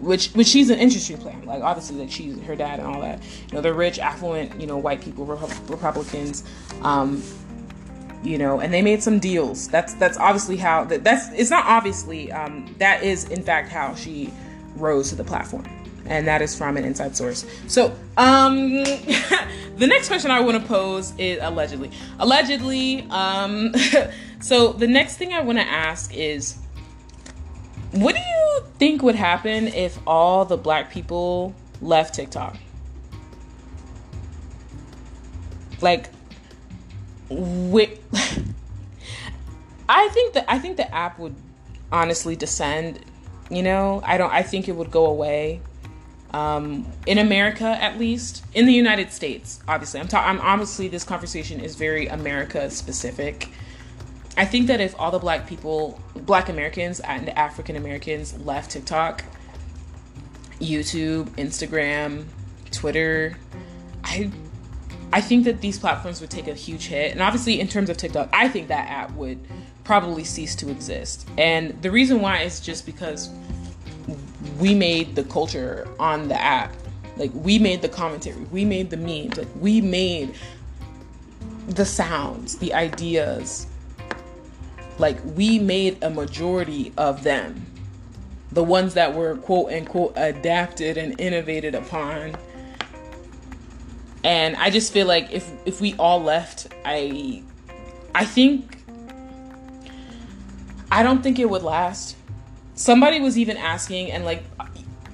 Which, 0.00 0.28
which 0.32 0.48
she's 0.48 0.68
an 0.68 0.78
interesting 0.78 1.16
player. 1.16 1.40
Like 1.44 1.62
obviously, 1.62 1.96
like 1.96 2.10
she's 2.10 2.38
her 2.42 2.54
dad 2.54 2.78
and 2.78 2.88
all 2.88 3.00
that. 3.00 3.22
You 3.48 3.54
know, 3.54 3.60
they're 3.62 3.72
rich, 3.72 3.98
affluent, 3.98 4.60
you 4.60 4.66
know, 4.66 4.76
white 4.76 5.00
people, 5.00 5.24
Republicans. 5.24 6.44
Um, 6.82 7.22
you 8.22 8.36
know, 8.36 8.60
and 8.60 8.72
they 8.72 8.82
made 8.82 9.02
some 9.02 9.18
deals. 9.18 9.68
That's 9.68 9.94
that's 9.94 10.18
obviously 10.18 10.56
how 10.56 10.84
that, 10.84 11.04
that's 11.04 11.32
it's 11.32 11.50
not 11.50 11.64
obviously 11.66 12.30
um, 12.30 12.74
that 12.78 13.02
is 13.02 13.24
in 13.30 13.42
fact 13.42 13.70
how 13.70 13.94
she 13.94 14.32
rose 14.76 15.08
to 15.08 15.14
the 15.14 15.24
platform 15.24 15.64
and 16.06 16.26
that 16.26 16.42
is 16.42 16.56
from 16.56 16.76
an 16.76 16.84
inside 16.84 17.16
source. 17.16 17.44
So, 17.66 17.96
um, 18.16 18.84
the 19.76 19.86
next 19.86 20.08
question 20.08 20.30
I 20.30 20.40
want 20.40 20.60
to 20.60 20.68
pose 20.68 21.12
is 21.18 21.38
allegedly. 21.40 21.90
Allegedly, 22.18 23.06
um, 23.10 23.72
so 24.40 24.72
the 24.72 24.86
next 24.86 25.16
thing 25.16 25.32
I 25.32 25.40
want 25.40 25.58
to 25.58 25.64
ask 25.64 26.14
is, 26.14 26.58
what 27.92 28.14
do 28.14 28.20
you 28.20 28.64
think 28.78 29.02
would 29.02 29.14
happen 29.14 29.68
if 29.68 29.98
all 30.06 30.44
the 30.44 30.56
black 30.56 30.90
people 30.90 31.54
left 31.80 32.14
TikTok? 32.14 32.56
Like, 35.80 36.08
wait, 37.28 38.00
I 39.88 40.08
think 40.08 40.34
that 40.34 40.44
I 40.48 40.58
think 40.58 40.76
the 40.76 40.92
app 40.94 41.18
would 41.18 41.34
honestly 41.90 42.36
descend. 42.36 43.00
You 43.50 43.62
know, 43.62 44.00
I 44.04 44.16
don't. 44.16 44.32
I 44.32 44.42
think 44.42 44.68
it 44.68 44.72
would 44.72 44.90
go 44.90 45.06
away 45.06 45.60
um, 46.32 46.86
in 47.06 47.18
America, 47.18 47.66
at 47.66 47.98
least 47.98 48.44
in 48.54 48.66
the 48.66 48.72
United 48.72 49.12
States. 49.12 49.60
Obviously, 49.68 50.00
I'm 50.00 50.08
talking. 50.08 50.28
I'm 50.28 50.40
obviously 50.40 50.88
this 50.88 51.04
conversation 51.04 51.60
is 51.60 51.76
very 51.76 52.06
America 52.06 52.70
specific. 52.70 53.48
I 54.36 54.46
think 54.46 54.66
that 54.68 54.80
if 54.80 54.98
all 54.98 55.10
the 55.10 55.18
black 55.18 55.46
people, 55.46 56.00
black 56.14 56.48
Americans 56.48 57.00
and 57.00 57.28
African 57.30 57.76
Americans 57.76 58.38
left 58.40 58.70
TikTok, 58.70 59.24
YouTube, 60.58 61.26
Instagram, 61.36 62.24
Twitter, 62.70 63.36
I 64.04 64.30
I 65.12 65.20
think 65.20 65.44
that 65.44 65.60
these 65.60 65.78
platforms 65.78 66.22
would 66.22 66.30
take 66.30 66.48
a 66.48 66.54
huge 66.54 66.86
hit. 66.86 67.12
And 67.12 67.20
obviously 67.20 67.60
in 67.60 67.68
terms 67.68 67.90
of 67.90 67.98
TikTok, 67.98 68.30
I 68.32 68.48
think 68.48 68.68
that 68.68 68.88
app 68.88 69.12
would 69.12 69.38
probably 69.84 70.24
cease 70.24 70.54
to 70.56 70.70
exist. 70.70 71.28
And 71.36 71.80
the 71.82 71.90
reason 71.90 72.20
why 72.22 72.42
is 72.42 72.60
just 72.60 72.86
because 72.86 73.28
we 74.58 74.74
made 74.74 75.14
the 75.14 75.24
culture 75.24 75.88
on 75.98 76.28
the 76.28 76.40
app. 76.40 76.74
Like 77.16 77.30
we 77.34 77.58
made 77.58 77.82
the 77.82 77.88
commentary, 77.88 78.40
we 78.50 78.64
made 78.64 78.90
the 78.90 78.96
memes, 78.96 79.36
like 79.36 79.48
we 79.60 79.80
made 79.80 80.34
the 81.68 81.84
sounds, 81.84 82.58
the 82.58 82.74
ideas. 82.74 83.66
Like 84.98 85.18
we 85.24 85.58
made 85.58 86.02
a 86.02 86.10
majority 86.10 86.92
of 86.96 87.22
them. 87.22 87.66
The 88.52 88.62
ones 88.62 88.94
that 88.94 89.14
were 89.14 89.36
quote 89.36 89.72
unquote 89.72 90.12
adapted 90.16 90.98
and 90.98 91.18
innovated 91.20 91.74
upon. 91.74 92.34
And 94.24 94.56
I 94.56 94.70
just 94.70 94.92
feel 94.92 95.06
like 95.06 95.32
if 95.32 95.50
if 95.64 95.80
we 95.80 95.94
all 95.98 96.22
left, 96.22 96.68
I 96.84 97.42
I 98.14 98.24
think 98.24 98.78
I 100.90 101.02
don't 101.02 101.22
think 101.22 101.38
it 101.38 101.48
would 101.48 101.62
last 101.62 102.16
somebody 102.82 103.20
was 103.20 103.38
even 103.38 103.56
asking 103.56 104.10
and 104.10 104.24
like 104.24 104.42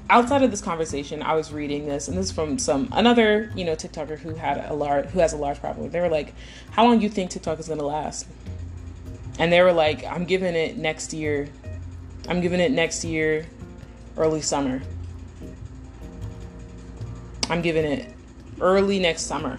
outside 0.08 0.42
of 0.42 0.50
this 0.50 0.62
conversation 0.62 1.22
i 1.22 1.34
was 1.34 1.52
reading 1.52 1.86
this 1.86 2.08
and 2.08 2.16
this 2.16 2.26
is 2.26 2.32
from 2.32 2.58
some 2.58 2.88
another 2.92 3.52
you 3.54 3.62
know 3.62 3.76
tiktoker 3.76 4.18
who 4.18 4.34
had 4.34 4.64
a 4.70 4.72
large 4.72 5.04
who 5.08 5.18
has 5.18 5.34
a 5.34 5.36
large 5.36 5.60
problem 5.60 5.90
they 5.90 6.00
were 6.00 6.08
like 6.08 6.32
how 6.70 6.86
long 6.86 6.96
do 6.96 7.02
you 7.04 7.10
think 7.10 7.30
tiktok 7.30 7.58
is 7.58 7.66
going 7.66 7.78
to 7.78 7.84
last? 7.84 8.26
And 9.38 9.52
they 9.52 9.60
were 9.60 9.72
like 9.72 10.02
i'm 10.04 10.24
giving 10.24 10.54
it 10.54 10.78
next 10.78 11.12
year. 11.12 11.48
I'm 12.26 12.40
giving 12.40 12.58
it 12.60 12.72
next 12.72 13.04
year 13.04 13.46
early 14.16 14.40
summer. 14.40 14.82
I'm 17.50 17.62
giving 17.62 17.84
it 17.84 18.14
early 18.60 18.98
next 18.98 19.22
summer 19.22 19.58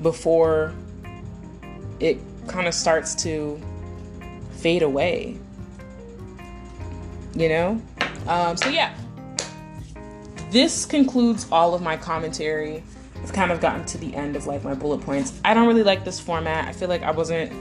before 0.00 0.72
it 2.00 2.18
kind 2.46 2.66
of 2.66 2.74
starts 2.74 3.14
to 3.24 3.60
fade 4.58 4.82
away 4.82 5.38
you 7.34 7.48
know? 7.48 7.82
Um, 8.26 8.56
so, 8.56 8.68
yeah, 8.68 8.94
this 10.50 10.86
concludes 10.86 11.46
all 11.50 11.74
of 11.74 11.82
my 11.82 11.96
commentary. 11.96 12.82
I've 13.22 13.32
kind 13.32 13.50
of 13.50 13.60
gotten 13.60 13.84
to 13.86 13.98
the 13.98 14.14
end 14.14 14.36
of 14.36 14.46
like 14.46 14.62
my 14.62 14.74
bullet 14.74 15.00
points. 15.00 15.38
I 15.44 15.52
don't 15.54 15.66
really 15.66 15.82
like 15.82 16.04
this 16.04 16.20
format. 16.20 16.68
I 16.68 16.72
feel 16.72 16.88
like 16.88 17.02
I 17.02 17.10
wasn't, 17.10 17.52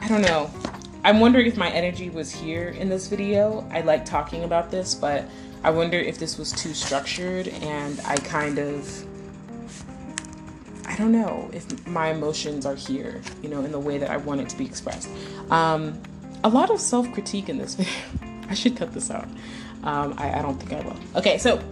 I 0.00 0.08
don't 0.08 0.22
know. 0.22 0.50
I'm 1.04 1.20
wondering 1.20 1.46
if 1.46 1.56
my 1.56 1.70
energy 1.70 2.10
was 2.10 2.30
here 2.32 2.70
in 2.70 2.88
this 2.88 3.06
video. 3.06 3.66
I 3.70 3.82
like 3.82 4.04
talking 4.04 4.44
about 4.44 4.70
this, 4.70 4.94
but 4.94 5.26
I 5.62 5.70
wonder 5.70 5.96
if 5.96 6.18
this 6.18 6.38
was 6.38 6.52
too 6.52 6.74
structured 6.74 7.48
and 7.48 8.00
I 8.04 8.16
kind 8.16 8.58
of, 8.58 9.06
I 10.86 10.96
don't 10.96 11.12
know 11.12 11.50
if 11.52 11.86
my 11.86 12.08
emotions 12.08 12.66
are 12.66 12.74
here, 12.74 13.20
you 13.42 13.48
know, 13.48 13.64
in 13.64 13.72
the 13.72 13.78
way 13.78 13.98
that 13.98 14.10
I 14.10 14.16
want 14.16 14.40
it 14.40 14.48
to 14.48 14.56
be 14.56 14.64
expressed. 14.64 15.08
Um, 15.50 16.02
a 16.42 16.48
lot 16.48 16.70
of 16.70 16.80
self 16.80 17.12
critique 17.12 17.48
in 17.48 17.58
this 17.58 17.74
video. 17.76 18.27
I 18.48 18.54
should 18.54 18.76
cut 18.76 18.92
this 18.92 19.10
out. 19.10 19.28
Um, 19.84 20.14
I, 20.18 20.38
I 20.38 20.42
don't 20.42 20.56
think 20.60 20.72
I 20.72 20.86
will. 20.86 20.96
Okay, 21.16 21.38
so 21.38 21.62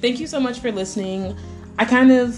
thank 0.00 0.20
you 0.20 0.26
so 0.26 0.40
much 0.40 0.60
for 0.60 0.72
listening. 0.72 1.36
I 1.78 1.84
kind 1.84 2.10
of 2.10 2.34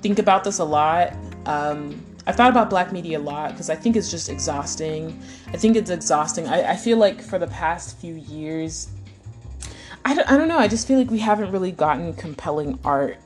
think 0.00 0.18
about 0.18 0.44
this 0.44 0.58
a 0.58 0.64
lot. 0.64 1.14
Um, 1.46 2.04
I've 2.26 2.36
thought 2.36 2.50
about 2.50 2.70
black 2.70 2.92
media 2.92 3.18
a 3.18 3.20
lot 3.20 3.50
because 3.50 3.68
I 3.68 3.74
think 3.74 3.96
it's 3.96 4.10
just 4.10 4.28
exhausting. 4.28 5.20
I 5.48 5.56
think 5.56 5.76
it's 5.76 5.90
exhausting. 5.90 6.46
I, 6.46 6.72
I 6.72 6.76
feel 6.76 6.96
like 6.96 7.20
for 7.20 7.38
the 7.38 7.48
past 7.48 7.98
few 7.98 8.14
years, 8.14 8.88
I 10.04 10.14
don't, 10.14 10.30
I 10.30 10.36
don't 10.36 10.48
know, 10.48 10.58
I 10.58 10.68
just 10.68 10.86
feel 10.86 10.98
like 10.98 11.10
we 11.10 11.18
haven't 11.18 11.50
really 11.50 11.72
gotten 11.72 12.14
compelling 12.14 12.78
art. 12.84 13.18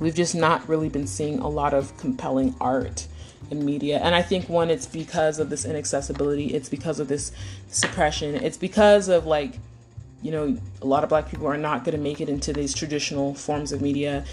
We've 0.00 0.14
just 0.14 0.34
not 0.34 0.68
really 0.68 0.88
been 0.88 1.06
seeing 1.06 1.38
a 1.38 1.48
lot 1.48 1.74
of 1.74 1.96
compelling 1.96 2.54
art 2.60 3.06
media. 3.54 3.98
And 3.98 4.14
I 4.14 4.22
think 4.22 4.48
one, 4.48 4.70
it's 4.70 4.86
because 4.86 5.38
of 5.38 5.50
this 5.50 5.64
inaccessibility, 5.64 6.54
it's 6.54 6.68
because 6.68 7.00
of 7.00 7.08
this 7.08 7.32
suppression, 7.68 8.34
it's 8.34 8.56
because 8.56 9.08
of 9.08 9.26
like, 9.26 9.58
you 10.22 10.30
know, 10.30 10.56
a 10.80 10.86
lot 10.86 11.02
of 11.02 11.08
black 11.08 11.28
people 11.28 11.46
are 11.46 11.56
not 11.56 11.84
going 11.84 11.96
to 11.96 12.02
make 12.02 12.20
it 12.20 12.28
into 12.28 12.52
these 12.52 12.74
traditional 12.74 13.34
forms 13.34 13.72
of 13.72 13.82
media. 13.82 14.24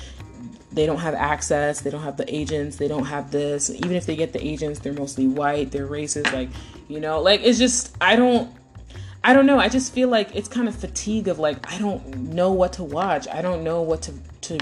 They 0.71 0.86
don't 0.86 0.99
have 0.99 1.15
access, 1.15 1.82
they 1.82 1.89
don't 1.89 2.03
have 2.03 2.17
the 2.17 2.34
agents, 2.34 2.77
they 2.77 2.88
don't 2.88 3.05
have 3.05 3.32
this. 3.32 3.69
Even 3.69 3.93
if 3.93 4.05
they 4.05 4.15
get 4.15 4.34
the 4.34 4.45
agents, 4.45 4.79
they're 4.79 4.93
mostly 4.93 5.27
white, 5.27 5.71
they're 5.71 5.88
racist, 5.88 6.32
like, 6.32 6.49
you 6.88 6.99
know, 6.99 7.21
like 7.21 7.41
it's 7.43 7.58
just, 7.58 7.95
I 8.01 8.15
don't. 8.15 8.53
I 9.21 9.34
don't 9.34 9.45
know. 9.45 9.60
I 9.60 9.67
just 9.67 9.93
feel 9.93 10.08
like 10.08 10.34
it's 10.34 10.47
kind 10.47 10.69
of 10.69 10.75
fatigue 10.75 11.27
of 11.27 11.39
like 11.39 11.69
I 11.69 11.77
don't 11.77 12.32
know 12.34 12.53
what 12.53 12.71
to 12.73 12.86
watch. 12.86 13.27
I 13.27 13.41
don't 13.41 13.65
know 13.65 13.82
what 13.82 14.01
to 14.03 14.13
to 14.43 14.60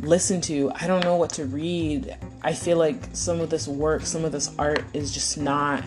listen 0.00 0.40
to. 0.42 0.70
I 0.74 0.86
don't 0.86 1.04
know 1.04 1.16
what 1.16 1.30
to 1.30 1.44
read. 1.44 2.16
I 2.42 2.52
feel 2.52 2.76
like 2.76 2.96
some 3.12 3.40
of 3.40 3.50
this 3.50 3.68
work, 3.68 4.02
some 4.02 4.24
of 4.24 4.32
this 4.32 4.54
art 4.58 4.84
is 4.92 5.12
just 5.12 5.38
not 5.38 5.84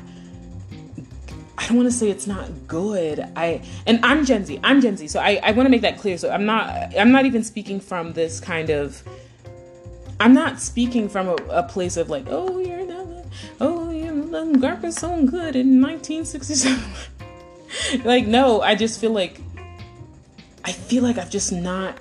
I 1.58 1.68
don't 1.68 1.78
want 1.78 1.90
to 1.90 1.96
say 1.96 2.10
it's 2.10 2.28
not 2.28 2.50
good. 2.68 3.26
I 3.36 3.62
and 3.88 4.06
I'm 4.06 4.26
Gen 4.26 4.46
Z. 4.46 4.60
I'm 4.64 4.82
Gen 4.82 4.98
Z. 4.98 5.08
So 5.08 5.20
I, 5.20 5.40
I 5.42 5.52
want 5.52 5.66
to 5.66 5.72
make 5.72 5.82
that 5.82 5.98
clear. 5.98 6.18
So 6.18 6.30
I'm 6.30 6.46
not 6.46 6.96
I'm 6.98 7.12
not 7.12 7.26
even 7.26 7.44
speaking 7.44 7.80
from 7.80 8.14
this 8.14 8.40
kind 8.40 8.70
of 8.70 9.02
I'm 10.20 10.34
not 10.34 10.60
speaking 10.60 11.10
from 11.10 11.30
a, 11.30 11.36
a 11.50 11.64
place 11.64 11.98
of 11.98 12.10
like, 12.10 12.26
oh 12.30 12.60
you're 12.60 12.86
not 12.86 13.08
oh 13.62 13.90
you 13.90 14.12
know 14.12 14.54
Garper's 14.56 14.98
so 14.98 15.10
good 15.26 15.56
in 15.56 15.82
1967. 15.82 16.84
like 18.06 18.28
no, 18.28 18.62
I 18.62 18.76
just 18.76 19.00
feel 19.00 19.12
like 19.12 19.40
I 20.64 20.72
feel 20.72 21.04
like 21.04 21.18
I've 21.18 21.32
just 21.32 21.52
not 21.52 21.98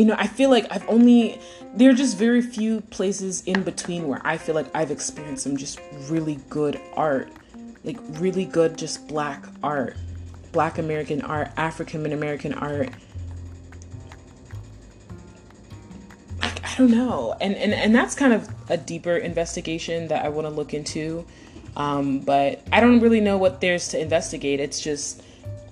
you 0.00 0.06
know, 0.06 0.16
I 0.16 0.28
feel 0.28 0.48
like 0.48 0.66
I've 0.70 0.88
only 0.88 1.38
there 1.74 1.90
are 1.90 1.94
just 1.94 2.16
very 2.16 2.40
few 2.40 2.80
places 2.80 3.42
in 3.42 3.62
between 3.62 4.08
where 4.08 4.22
I 4.24 4.38
feel 4.38 4.54
like 4.54 4.74
I've 4.74 4.90
experienced 4.90 5.44
some 5.44 5.58
just 5.58 5.78
really 6.08 6.38
good 6.48 6.80
art. 6.94 7.30
Like 7.84 7.98
really 8.12 8.46
good 8.46 8.78
just 8.78 9.06
black 9.08 9.44
art. 9.62 9.98
Black 10.52 10.78
American 10.78 11.20
art, 11.20 11.50
African 11.58 12.10
American 12.14 12.54
art. 12.54 12.88
Like 16.40 16.64
I 16.64 16.74
don't 16.78 16.92
know. 16.92 17.36
And 17.38 17.54
and 17.54 17.74
and 17.74 17.94
that's 17.94 18.14
kind 18.14 18.32
of 18.32 18.48
a 18.70 18.78
deeper 18.78 19.18
investigation 19.18 20.08
that 20.08 20.24
I 20.24 20.30
want 20.30 20.46
to 20.46 20.50
look 20.50 20.72
into. 20.72 21.26
Um, 21.76 22.20
but 22.20 22.66
I 22.72 22.80
don't 22.80 23.00
really 23.00 23.20
know 23.20 23.36
what 23.36 23.60
there's 23.60 23.88
to 23.88 24.00
investigate. 24.00 24.60
It's 24.60 24.80
just 24.80 25.22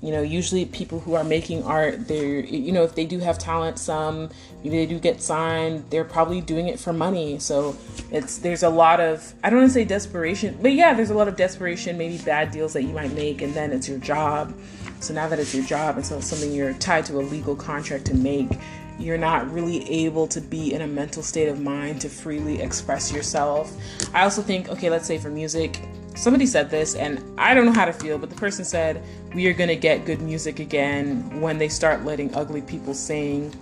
you 0.03 0.12
know 0.12 0.22
usually 0.22 0.64
people 0.64 1.01
who 1.01 1.14
are 1.14 1.24
making 1.24 1.62
art 1.64 2.07
they're 2.07 2.40
you 2.40 2.70
know 2.72 2.84
if 2.84 2.94
they 2.94 3.05
do 3.05 3.18
have 3.18 3.38
talent 3.38 3.78
some 3.78 4.30
maybe 4.62 4.76
they 4.76 4.86
do 4.86 4.99
get 4.99 5.20
signed 5.20 5.84
they're 5.90 6.05
probably 6.05 6.40
doing 6.40 6.68
it 6.68 6.78
for 6.78 6.92
money. 6.92 7.38
So 7.38 7.76
it's 8.11 8.38
there's 8.38 8.62
a 8.62 8.68
lot 8.68 9.01
of 9.01 9.34
i 9.42 9.51
don't 9.51 9.61
want 9.61 9.70
to 9.70 9.74
say 9.74 9.84
desperation 9.84 10.59
but 10.62 10.72
yeah 10.72 10.94
there's 10.94 11.11
a 11.11 11.14
lot 11.14 11.28
of 11.28 11.36
desperation 11.36 11.99
maybe 11.99 12.18
bad 12.18 12.51
deals 12.51 12.72
that 12.72 12.82
you 12.82 12.92
might 12.92 13.12
make 13.12 13.42
and 13.42 13.55
then 13.55 13.72
it's 13.72 13.88
your 13.88 13.99
job. 13.99 14.55
So 15.01 15.14
now 15.14 15.28
that 15.28 15.38
it's 15.38 15.55
your 15.55 15.64
job 15.64 15.96
and 15.96 16.05
so 16.05 16.18
it's 16.18 16.26
something 16.26 16.53
you're 16.53 16.72
tied 16.74 17.05
to 17.07 17.18
a 17.18 17.22
legal 17.22 17.55
contract 17.55 18.05
to 18.07 18.14
make, 18.14 18.51
you're 18.99 19.18
not 19.18 19.51
really 19.53 19.88
able 19.88 20.26
to 20.26 20.40
be 20.40 20.74
in 20.74 20.82
a 20.82 20.86
mental 20.86 21.22
state 21.22 21.49
of 21.49 21.61
mind 21.61 22.01
to 22.01 22.09
freely 22.09 22.61
express 22.61 23.12
yourself. 23.12 23.72
I 24.12 24.24
also 24.24 24.42
think, 24.42 24.68
okay, 24.68 24.90
let's 24.90 25.07
say 25.07 25.18
for 25.18 25.30
music, 25.30 25.80
somebody 26.16 26.46
said 26.46 26.68
this 26.68 26.96
and 26.96 27.22
I 27.38 27.55
don't 27.55 27.64
know 27.64 27.72
how 27.72 27.84
to 27.84 27.92
feel, 27.92 28.18
but 28.18 28.28
the 28.28 28.36
person 28.36 28.64
said, 28.64 29.03
we 29.34 29.46
are 29.46 29.53
going 29.53 29.68
to 29.68 29.76
get 29.76 30.05
good 30.05 30.20
music 30.20 30.59
again 30.59 31.40
when 31.40 31.59
they 31.59 31.68
start 31.68 32.05
letting 32.05 32.34
ugly 32.34 32.61
people 32.61 32.92
sing 32.92 33.55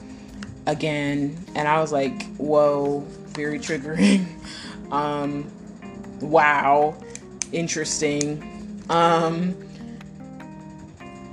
again. 0.66 1.36
And 1.54 1.68
I 1.68 1.80
was 1.80 1.92
like, 1.92 2.34
whoa, 2.36 3.00
very 3.28 3.58
triggering. 3.58 4.26
um, 4.90 5.50
wow, 6.20 6.96
interesting. 7.52 8.84
Um, 8.88 9.54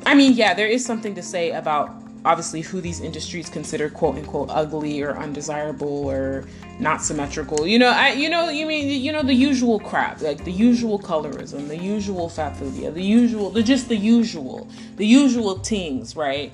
I 0.05 0.15
mean, 0.15 0.33
yeah, 0.33 0.53
there 0.53 0.67
is 0.67 0.85
something 0.85 1.15
to 1.15 1.23
say 1.23 1.51
about 1.51 2.02
obviously 2.25 2.61
who 2.61 2.79
these 2.79 3.01
industries 3.01 3.49
consider 3.49 3.89
quote 3.89 4.15
unquote 4.15 4.49
ugly 4.49 5.01
or 5.01 5.17
undesirable 5.17 6.09
or 6.09 6.45
not 6.79 7.01
symmetrical. 7.01 7.67
You 7.67 7.79
know, 7.79 7.89
I 7.89 8.09
you 8.09 8.29
know 8.29 8.49
you 8.49 8.65
mean 8.65 9.01
you 9.01 9.11
know 9.11 9.23
the 9.23 9.33
usual 9.33 9.79
crap, 9.79 10.21
like 10.21 10.43
the 10.43 10.51
usual 10.51 10.99
colorism, 10.99 11.67
the 11.67 11.77
usual 11.77 12.29
fatphobia, 12.29 12.93
the 12.93 13.03
usual 13.03 13.49
the 13.49 13.63
just 13.63 13.89
the 13.89 13.97
usual, 13.97 14.67
the 14.95 15.05
usual 15.05 15.59
things, 15.59 16.15
right? 16.15 16.51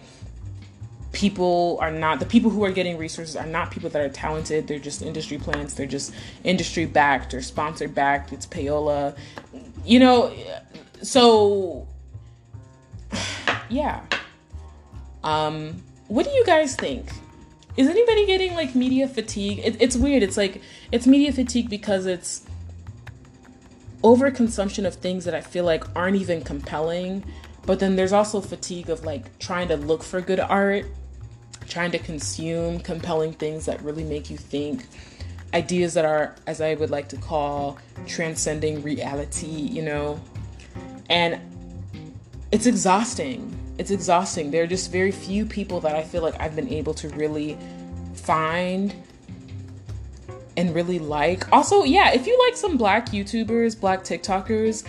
People 1.12 1.78
are 1.82 1.92
not 1.92 2.20
the 2.20 2.26
people 2.26 2.52
who 2.52 2.64
are 2.64 2.72
getting 2.72 2.98
resources 2.98 3.36
are 3.36 3.46
not 3.46 3.72
people 3.72 3.90
that 3.90 4.02
are 4.02 4.10
talented. 4.10 4.68
They're 4.68 4.80
just 4.80 5.02
industry 5.02 5.38
plants. 5.38 5.74
They're 5.74 5.88
just 5.88 6.14
industry 6.44 6.86
backed 6.86 7.34
or 7.34 7.42
sponsored 7.42 7.96
backed. 7.96 8.32
It's 8.32 8.46
payola, 8.46 9.16
you 9.86 10.00
know. 10.00 10.34
So 11.02 11.88
yeah. 13.70 14.02
Um, 15.30 15.84
what 16.08 16.26
do 16.26 16.32
you 16.32 16.44
guys 16.44 16.76
think? 16.76 17.12
Is 17.78 17.88
anybody 17.88 18.26
getting 18.26 18.56
like 18.56 18.74
media 18.74 19.08
fatigue? 19.08 19.60
It, 19.64 19.80
it's 19.80 19.96
weird. 19.96 20.24
It's 20.24 20.38
like 20.38 20.60
it's 20.92 21.06
media 21.06 21.32
fatigue 21.32 21.70
because 21.70 22.08
it's 22.08 22.48
overconsumption 24.04 24.88
of 24.88 24.96
things 24.96 25.26
that 25.26 25.36
I 25.36 25.42
feel 25.42 25.66
like 25.66 25.84
aren't 25.96 26.16
even 26.16 26.42
compelling. 26.42 27.24
But 27.68 27.80
then 27.80 27.96
there's 27.96 28.12
also 28.12 28.42
fatigue 28.42 28.90
of 28.90 29.06
like 29.06 29.38
trying 29.38 29.68
to 29.68 29.78
look 29.78 30.02
for 30.02 30.20
good 30.20 30.40
art, 30.40 30.88
trying 31.68 31.92
to 31.92 32.00
consume 32.00 32.80
compelling 32.80 33.34
things 33.34 33.68
that 33.68 33.80
really 33.84 34.04
make 34.04 34.32
you 34.32 34.38
think, 34.38 34.88
ideas 35.54 35.94
that 35.94 36.06
are, 36.06 36.36
as 36.48 36.60
I 36.60 36.74
would 36.74 36.90
like 36.90 37.08
to 37.10 37.18
call, 37.18 37.78
transcending 38.08 38.82
reality, 38.82 39.46
you 39.46 39.84
know? 39.84 40.20
And 41.08 41.40
it's 42.52 42.66
exhausting 42.66 43.59
it's 43.80 43.92
exhausting. 43.92 44.52
There 44.52 44.64
are 44.64 44.68
just 44.68 44.92
very 44.92 45.12
few 45.12 45.46
people 45.46 45.80
that 45.80 45.96
I 45.96 46.04
feel 46.04 46.22
like 46.22 46.40
I've 46.40 46.54
been 46.54 46.68
able 46.68 46.94
to 46.96 47.08
really 47.10 47.58
find 48.14 48.94
and 50.58 50.76
really 50.76 51.00
like. 51.00 51.50
Also, 51.54 51.86
yeah, 51.86 52.12
if 52.12 52.28
you 52.28 52.38
like 52.46 52.58
some 52.58 52.76
black 52.76 53.08
YouTubers, 53.08 53.80
black 53.80 54.04
TikTokers, 54.04 54.86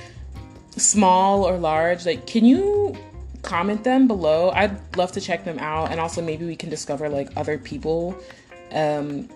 small 0.76 1.44
or 1.44 1.56
large, 1.56 2.04
like 2.04 2.26
can 2.26 2.44
you 2.44 2.96
comment 3.42 3.84
them 3.84 4.08
below? 4.08 4.50
I'd 4.50 4.96
love 4.96 5.12
to 5.12 5.20
check 5.20 5.44
them 5.44 5.60
out 5.60 5.92
and 5.92 6.00
also 6.00 6.20
maybe 6.20 6.44
we 6.44 6.56
can 6.56 6.68
discover 6.68 7.08
like 7.08 7.30
other 7.36 7.58
people 7.58 8.16
um 8.72 9.28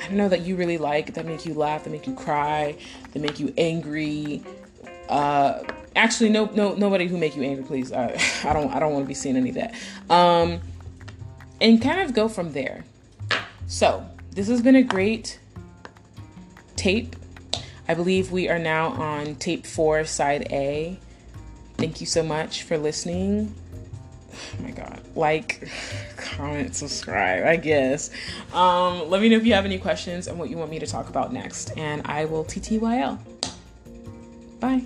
I 0.00 0.08
don't 0.08 0.16
know 0.16 0.28
that 0.28 0.42
you 0.42 0.56
really 0.56 0.78
like 0.78 1.14
that 1.14 1.26
make 1.26 1.44
you 1.44 1.54
laugh, 1.54 1.84
that 1.84 1.90
make 1.90 2.06
you 2.06 2.14
cry, 2.14 2.76
that 3.12 3.20
make 3.20 3.38
you 3.38 3.52
angry. 3.58 4.42
Uh 5.08 5.62
actually 5.98 6.30
no 6.30 6.46
no 6.54 6.74
nobody 6.74 7.06
who 7.06 7.18
make 7.18 7.36
you 7.36 7.42
angry 7.42 7.64
please. 7.64 7.92
Uh, 7.92 8.18
i 8.44 8.52
don't 8.52 8.72
i 8.72 8.78
don't 8.78 8.92
want 8.92 9.04
to 9.04 9.08
be 9.08 9.14
seeing 9.14 9.36
any 9.36 9.50
of 9.50 9.56
that. 9.56 9.74
Um 10.08 10.60
and 11.60 11.82
kind 11.82 12.00
of 12.00 12.14
go 12.14 12.28
from 12.28 12.52
there. 12.52 12.84
So 13.66 14.06
this 14.30 14.48
has 14.48 14.62
been 14.62 14.76
a 14.76 14.82
great 14.82 15.40
tape. 16.76 17.16
I 17.88 17.94
believe 17.94 18.30
we 18.30 18.48
are 18.48 18.58
now 18.58 18.88
on 18.90 19.34
tape 19.36 19.66
four 19.66 20.04
side 20.04 20.46
a. 20.50 20.98
Thank 21.76 22.00
you 22.00 22.06
so 22.06 22.22
much 22.22 22.62
for 22.62 22.78
listening. 22.78 23.54
Oh 24.32 24.62
my 24.62 24.70
god. 24.70 25.02
Like 25.16 25.68
comment 26.16 26.76
subscribe 26.76 27.44
i 27.44 27.56
guess. 27.56 28.10
Um 28.52 29.10
let 29.10 29.20
me 29.20 29.28
know 29.28 29.36
if 29.36 29.44
you 29.44 29.54
have 29.54 29.64
any 29.64 29.78
questions 29.78 30.28
and 30.28 30.38
what 30.38 30.48
you 30.48 30.56
want 30.56 30.70
me 30.70 30.78
to 30.78 30.86
talk 30.86 31.08
about 31.08 31.32
next 31.32 31.76
and 31.76 32.02
i 32.04 32.24
will 32.24 32.44
ttyl 32.44 33.18
bye 34.60 34.82